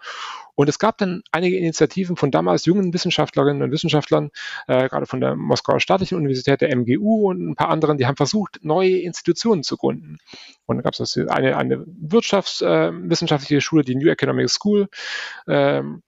[0.59, 4.29] Und es gab dann einige Initiativen von damals jungen Wissenschaftlerinnen und Wissenschaftlern,
[4.67, 8.17] äh, gerade von der Moskauer Staatlichen Universität, der MGU und ein paar anderen, die haben
[8.17, 10.17] versucht, neue Institutionen zu gründen.
[10.65, 14.89] Und dann gab es eine, eine wirtschaftswissenschaftliche äh, Schule, die New Economic School,
[15.47, 16.03] ähm,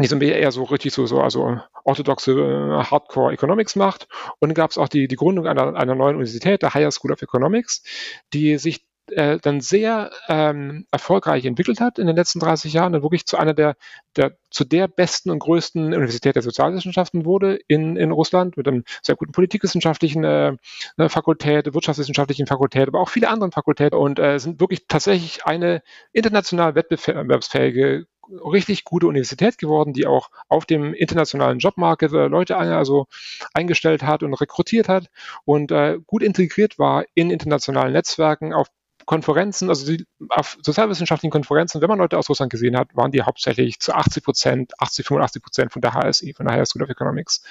[0.00, 4.08] die so eher so richtig so, so also orthodoxe äh, Hardcore Economics macht.
[4.40, 7.12] Und dann gab es auch die, die Gründung einer, einer neuen Universität, der Higher School
[7.12, 7.84] of Economics,
[8.32, 13.02] die sich äh, dann sehr ähm, erfolgreich entwickelt hat in den letzten 30 Jahren und
[13.02, 13.76] wirklich zu einer der,
[14.16, 18.84] der zu der besten und größten Universität der Sozialwissenschaften wurde in, in Russland mit einem
[19.02, 20.56] sehr guten politikwissenschaftlichen äh,
[20.96, 25.82] ne, Fakultät, wirtschaftswissenschaftlichen Fakultät, aber auch viele anderen Fakultäten und äh, sind wirklich tatsächlich eine
[26.12, 33.06] international wettbewerbsfähige richtig gute Universität geworden, die auch auf dem internationalen Jobmarket äh, Leute also
[33.54, 35.08] eingestellt hat und rekrutiert hat
[35.44, 38.68] und äh, gut integriert war in internationalen Netzwerken auf
[39.06, 43.22] Konferenzen, also die, auf sozialwissenschaftlichen Konferenzen, wenn man Leute aus Russland gesehen hat, waren die
[43.22, 46.90] hauptsächlich zu 80 Prozent, 80, 85 Prozent von der HSE, von der Higher School of
[46.90, 47.42] Economics.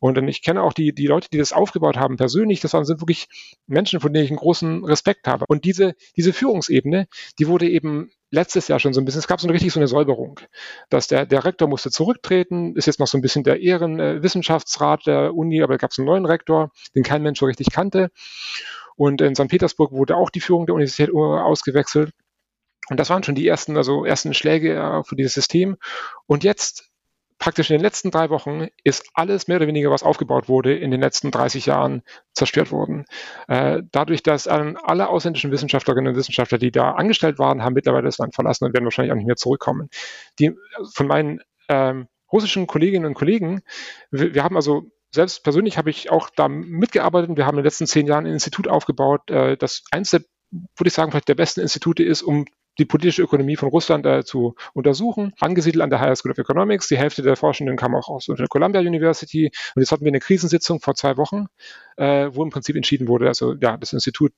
[0.00, 2.60] Und ich kenne auch die, die Leute, die das aufgebaut haben, persönlich.
[2.60, 3.28] Das waren, sind wirklich
[3.66, 5.46] Menschen, von denen ich einen großen Respekt habe.
[5.48, 9.40] Und diese, diese Führungsebene, die wurde eben letztes Jahr schon so ein bisschen, es gab
[9.40, 10.40] so eine richtig so eine Säuberung,
[10.90, 15.34] dass der, der Rektor musste zurücktreten, ist jetzt noch so ein bisschen der Ehrenwissenschaftsrat der
[15.34, 18.10] Uni, aber da gab es einen neuen Rektor, den kein Mensch so richtig kannte.
[18.96, 19.48] Und in St.
[19.48, 22.12] Petersburg wurde auch die Führung der Universität ausgewechselt.
[22.90, 25.76] Und das waren schon die ersten, also ersten Schläge für dieses System.
[26.26, 26.90] Und jetzt
[27.38, 30.90] praktisch in den letzten drei Wochen ist alles mehr oder weniger, was aufgebaut wurde, in
[30.90, 33.04] den letzten 30 Jahren zerstört worden.
[33.48, 38.18] Äh, dadurch, dass alle ausländischen Wissenschaftlerinnen und Wissenschaftler, die da angestellt waren, haben mittlerweile das
[38.18, 39.90] Land verlassen und werden wahrscheinlich auch nicht mehr zurückkommen.
[40.38, 40.52] Die,
[40.92, 43.62] von meinen ähm, russischen Kolleginnen und Kollegen,
[44.10, 47.36] wir, wir haben also selbst persönlich habe ich auch da mitgearbeitet.
[47.36, 50.88] Wir haben in den letzten zehn Jahren ein Institut aufgebaut, äh, das eins der, würde
[50.88, 52.44] ich sagen, vielleicht der besten Institute ist, um
[52.78, 55.32] die politische Ökonomie von Russland äh, zu untersuchen.
[55.38, 56.88] Angesiedelt an der Higher School of Economics.
[56.88, 59.52] Die Hälfte der Forschenden kam auch aus der Columbia University.
[59.74, 61.46] Und jetzt hatten wir eine Krisensitzung vor zwei Wochen,
[61.96, 64.32] äh, wo im Prinzip entschieden wurde, also ja, das Institut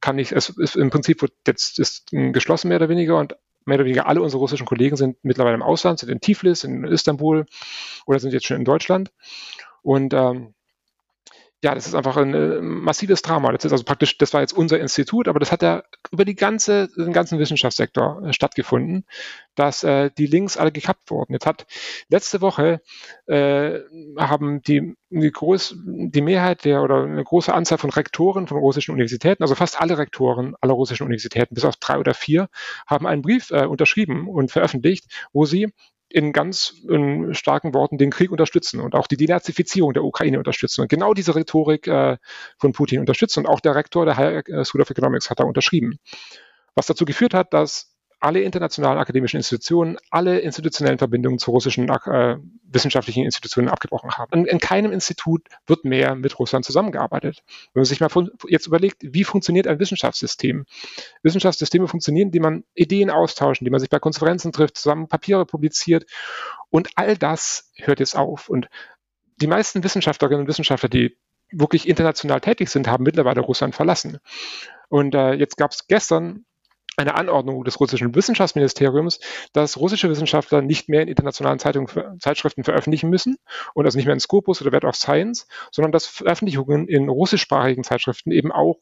[0.00, 3.34] kann nicht, es ist im Prinzip jetzt ist geschlossen mehr oder weniger und
[3.66, 6.84] mehr oder weniger alle unsere russischen Kollegen sind mittlerweile im Ausland, sind in Tiflis, in
[6.84, 7.46] Istanbul
[8.06, 9.10] oder sind jetzt schon in Deutschland.
[9.82, 10.54] Und ähm,
[11.62, 13.52] ja, das ist einfach ein äh, massives Drama.
[13.52, 16.34] Das ist also praktisch, das war jetzt unser Institut, aber das hat ja über die
[16.34, 19.04] ganze, den ganzen Wissenschaftssektor äh, stattgefunden,
[19.56, 21.34] dass äh, die Links alle gekappt wurden.
[21.34, 21.66] Jetzt hat
[22.08, 22.80] letzte Woche
[23.26, 23.78] äh,
[24.16, 28.92] haben die, die, groß, die Mehrheit der oder eine große Anzahl von Rektoren von russischen
[28.92, 32.48] Universitäten, also fast alle Rektoren aller russischen Universitäten, bis auf drei oder vier,
[32.86, 35.72] haben einen Brief unterschrieben und veröffentlicht, wo sie
[36.10, 40.82] in ganz in starken Worten den Krieg unterstützen und auch die Denazifizierung der Ukraine unterstützen
[40.82, 42.18] und genau diese Rhetorik äh,
[42.58, 43.40] von Putin unterstützen.
[43.40, 45.98] Und auch der Rektor der High School of Economics hat da unterschrieben.
[46.74, 52.36] Was dazu geführt hat, dass alle internationalen akademischen Institutionen alle institutionellen Verbindungen zu russischen äh,
[52.64, 54.30] wissenschaftlichen Institutionen abgebrochen haben.
[54.32, 57.42] In, in, keinem Institut wird mehr mit Russland zusammengearbeitet.
[57.72, 58.10] Wenn man sich mal
[58.48, 60.66] jetzt überlegt, wie funktioniert ein Wissenschaftssystem?
[61.22, 66.04] Wissenschaftssysteme funktionieren, die man Ideen austauschen, die man sich bei Konferenzen trifft, zusammen Papiere publiziert
[66.68, 68.48] und all das hört jetzt auf.
[68.48, 68.68] Und
[69.40, 71.16] die meisten Wissenschaftlerinnen und Wissenschaftler, die
[71.50, 74.18] wirklich international tätig sind, haben mittlerweile Russland verlassen.
[74.88, 76.44] Und äh, jetzt gab es gestern
[76.96, 79.20] eine Anordnung des russischen Wissenschaftsministeriums,
[79.52, 81.88] dass russische Wissenschaftler nicht mehr in internationalen Zeitungen,
[82.20, 83.36] Zeitschriften veröffentlichen müssen
[83.74, 87.84] und also nicht mehr in Scopus oder Web of Science, sondern dass Veröffentlichungen in russischsprachigen
[87.84, 88.78] Zeitschriften eben auch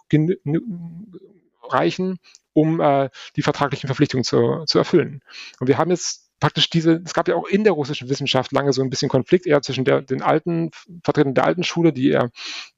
[1.62, 2.18] reichen,
[2.52, 5.20] um äh, die vertraglichen Verpflichtungen zu, zu erfüllen.
[5.60, 8.72] Und wir haben jetzt praktisch diese, es gab ja auch in der russischen Wissenschaft lange
[8.72, 10.70] so ein bisschen Konflikt eher zwischen der, den alten
[11.02, 12.30] Vertretern der alten Schule, die eher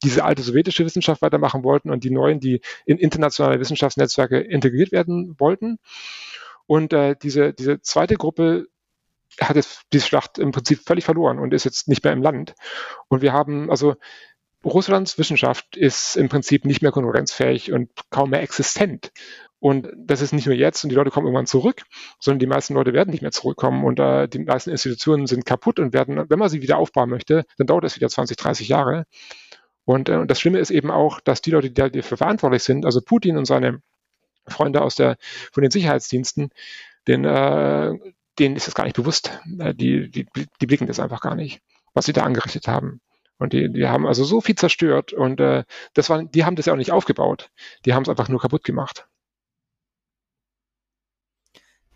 [0.02, 5.34] diese alte sowjetische Wissenschaft weitermachen wollten und die neuen, die in internationale Wissenschaftsnetzwerke integriert werden
[5.38, 5.78] wollten.
[6.66, 8.68] Und äh, diese, diese zweite Gruppe
[9.40, 12.54] hat jetzt diese Schlacht im Prinzip völlig verloren und ist jetzt nicht mehr im Land.
[13.08, 13.96] Und wir haben, also
[14.64, 19.12] Russlands Wissenschaft ist im Prinzip nicht mehr konkurrenzfähig und kaum mehr existent.
[19.60, 21.82] Und das ist nicht nur jetzt und die Leute kommen irgendwann zurück,
[22.18, 25.78] sondern die meisten Leute werden nicht mehr zurückkommen und äh, die meisten Institutionen sind kaputt
[25.78, 29.04] und werden, wenn man sie wieder aufbauen möchte, dann dauert es wieder 20, 30 Jahre.
[29.84, 32.86] Und, äh, und das Schlimme ist eben auch, dass die Leute, die dafür verantwortlich sind,
[32.86, 33.82] also Putin und seine
[34.46, 35.18] Freunde aus der,
[35.52, 36.50] von den Sicherheitsdiensten,
[37.06, 37.92] den, äh,
[38.38, 39.40] denen ist das gar nicht bewusst.
[39.58, 40.26] Äh, die, die,
[40.60, 41.60] die blicken das einfach gar nicht,
[41.92, 43.00] was sie da angerichtet haben.
[43.36, 46.66] Und die, die haben also so viel zerstört und äh, das war, die haben das
[46.66, 47.50] ja auch nicht aufgebaut.
[47.84, 49.06] Die haben es einfach nur kaputt gemacht.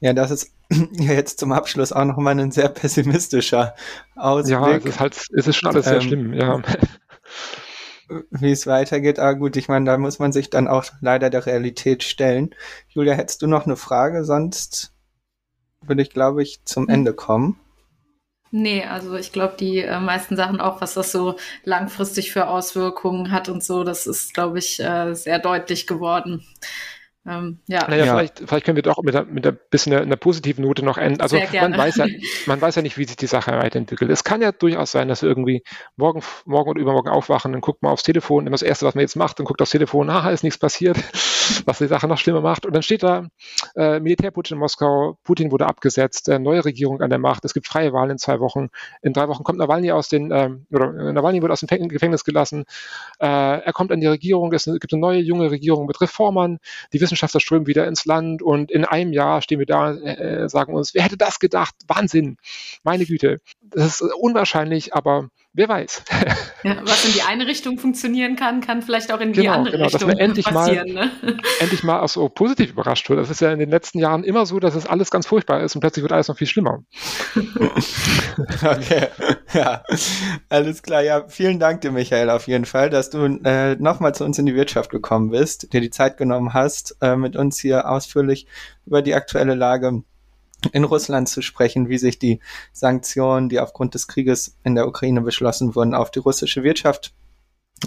[0.05, 0.53] Ja, das ist
[0.93, 3.75] jetzt zum Abschluss auch nochmal ein sehr pessimistischer
[4.17, 4.61] Ausblick.
[4.61, 6.61] Ja, es ist halt, es ist schon alles sehr ähm, schlimm, ja.
[8.31, 11.47] Wie es weitergeht, aber gut, ich meine, da muss man sich dann auch leider der
[11.47, 12.55] Realität stellen.
[12.89, 14.27] Julia, hättest du noch eine Frage?
[14.27, 14.93] Sonst
[15.81, 17.59] würde ich, glaube ich, zum Ende kommen.
[18.51, 23.31] Nee, also ich glaube, die äh, meisten Sachen auch, was das so langfristig für Auswirkungen
[23.31, 26.45] hat und so, das ist, glaube ich, äh, sehr deutlich geworden.
[27.27, 27.89] Ähm, ja.
[27.89, 28.17] Naja, ja.
[28.17, 31.23] Vielleicht, vielleicht können wir doch mit, mit ein bisschen einer, einer positiven Note noch enden.
[31.23, 32.07] Also man weiß, ja,
[32.47, 34.11] man weiß ja nicht, wie sich die Sache weiterentwickelt.
[34.11, 35.63] Es kann ja durchaus sein, dass wir irgendwie
[35.97, 39.03] morgen, morgen oder übermorgen aufwachen, dann guckt man aufs Telefon, immer das Erste, was man
[39.03, 40.99] jetzt macht, dann guckt aufs Telefon, haha, ist nichts passiert,
[41.65, 42.67] was die Sache noch schlimmer macht.
[42.67, 43.29] Und dann steht da
[43.77, 47.67] äh, Militärputsch in Moskau, Putin wurde abgesetzt, äh, neue Regierung an der Macht, es gibt
[47.67, 48.69] freie Wahlen in zwei Wochen.
[49.03, 52.65] In drei Wochen kommt Nawalny aus den, äh, oder Nawalny wird aus dem Gefängnis gelassen.
[53.19, 56.59] Äh, er kommt an die Regierung, es gibt eine neue junge Regierung mit Reformern,
[56.93, 60.49] die wissen Wissenschaftler strömen wieder ins Land und in einem Jahr stehen wir da, äh,
[60.49, 61.75] sagen uns, wer hätte das gedacht?
[61.87, 62.37] Wahnsinn!
[62.83, 63.39] Meine Güte.
[63.63, 66.03] Das ist unwahrscheinlich, aber wer weiß.
[66.65, 69.73] Ja, was in die eine Richtung funktionieren kann, kann vielleicht auch in die genau, andere
[69.73, 70.93] genau, Richtung dass man endlich passieren.
[70.93, 71.39] Mal, ne?
[71.61, 73.21] Endlich mal auch so positiv überrascht wird.
[73.21, 75.75] Das ist ja in den letzten Jahren immer so, dass es alles ganz furchtbar ist
[75.75, 76.83] und plötzlich wird alles noch viel schlimmer.
[77.37, 79.09] okay,
[79.53, 79.83] ja,
[80.49, 81.03] alles klar.
[81.03, 84.47] Ja, vielen Dank dir, Michael, auf jeden Fall, dass du äh, nochmal zu uns in
[84.47, 88.47] die Wirtschaft gekommen bist, dir die Zeit genommen hast, äh, mit uns hier ausführlich
[88.87, 90.03] über die aktuelle Lage
[90.73, 92.41] in Russland zu sprechen, wie sich die
[92.73, 97.13] Sanktionen, die aufgrund des Krieges in der Ukraine beschlossen wurden, auf die russische Wirtschaft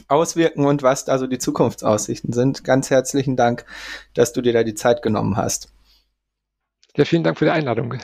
[0.07, 2.63] auswirken und was da so die Zukunftsaussichten sind.
[2.63, 3.65] Ganz herzlichen Dank,
[4.13, 5.73] dass du dir da die Zeit genommen hast.
[6.95, 7.95] Ja, vielen Dank für die Einladung.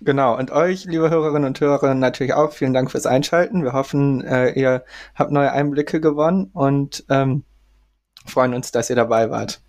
[0.00, 3.64] Genau, und euch, liebe Hörerinnen und Hörer, natürlich auch vielen Dank fürs Einschalten.
[3.64, 7.44] Wir hoffen, äh, ihr habt neue Einblicke gewonnen und ähm,
[8.26, 9.62] freuen uns, dass ihr dabei wart.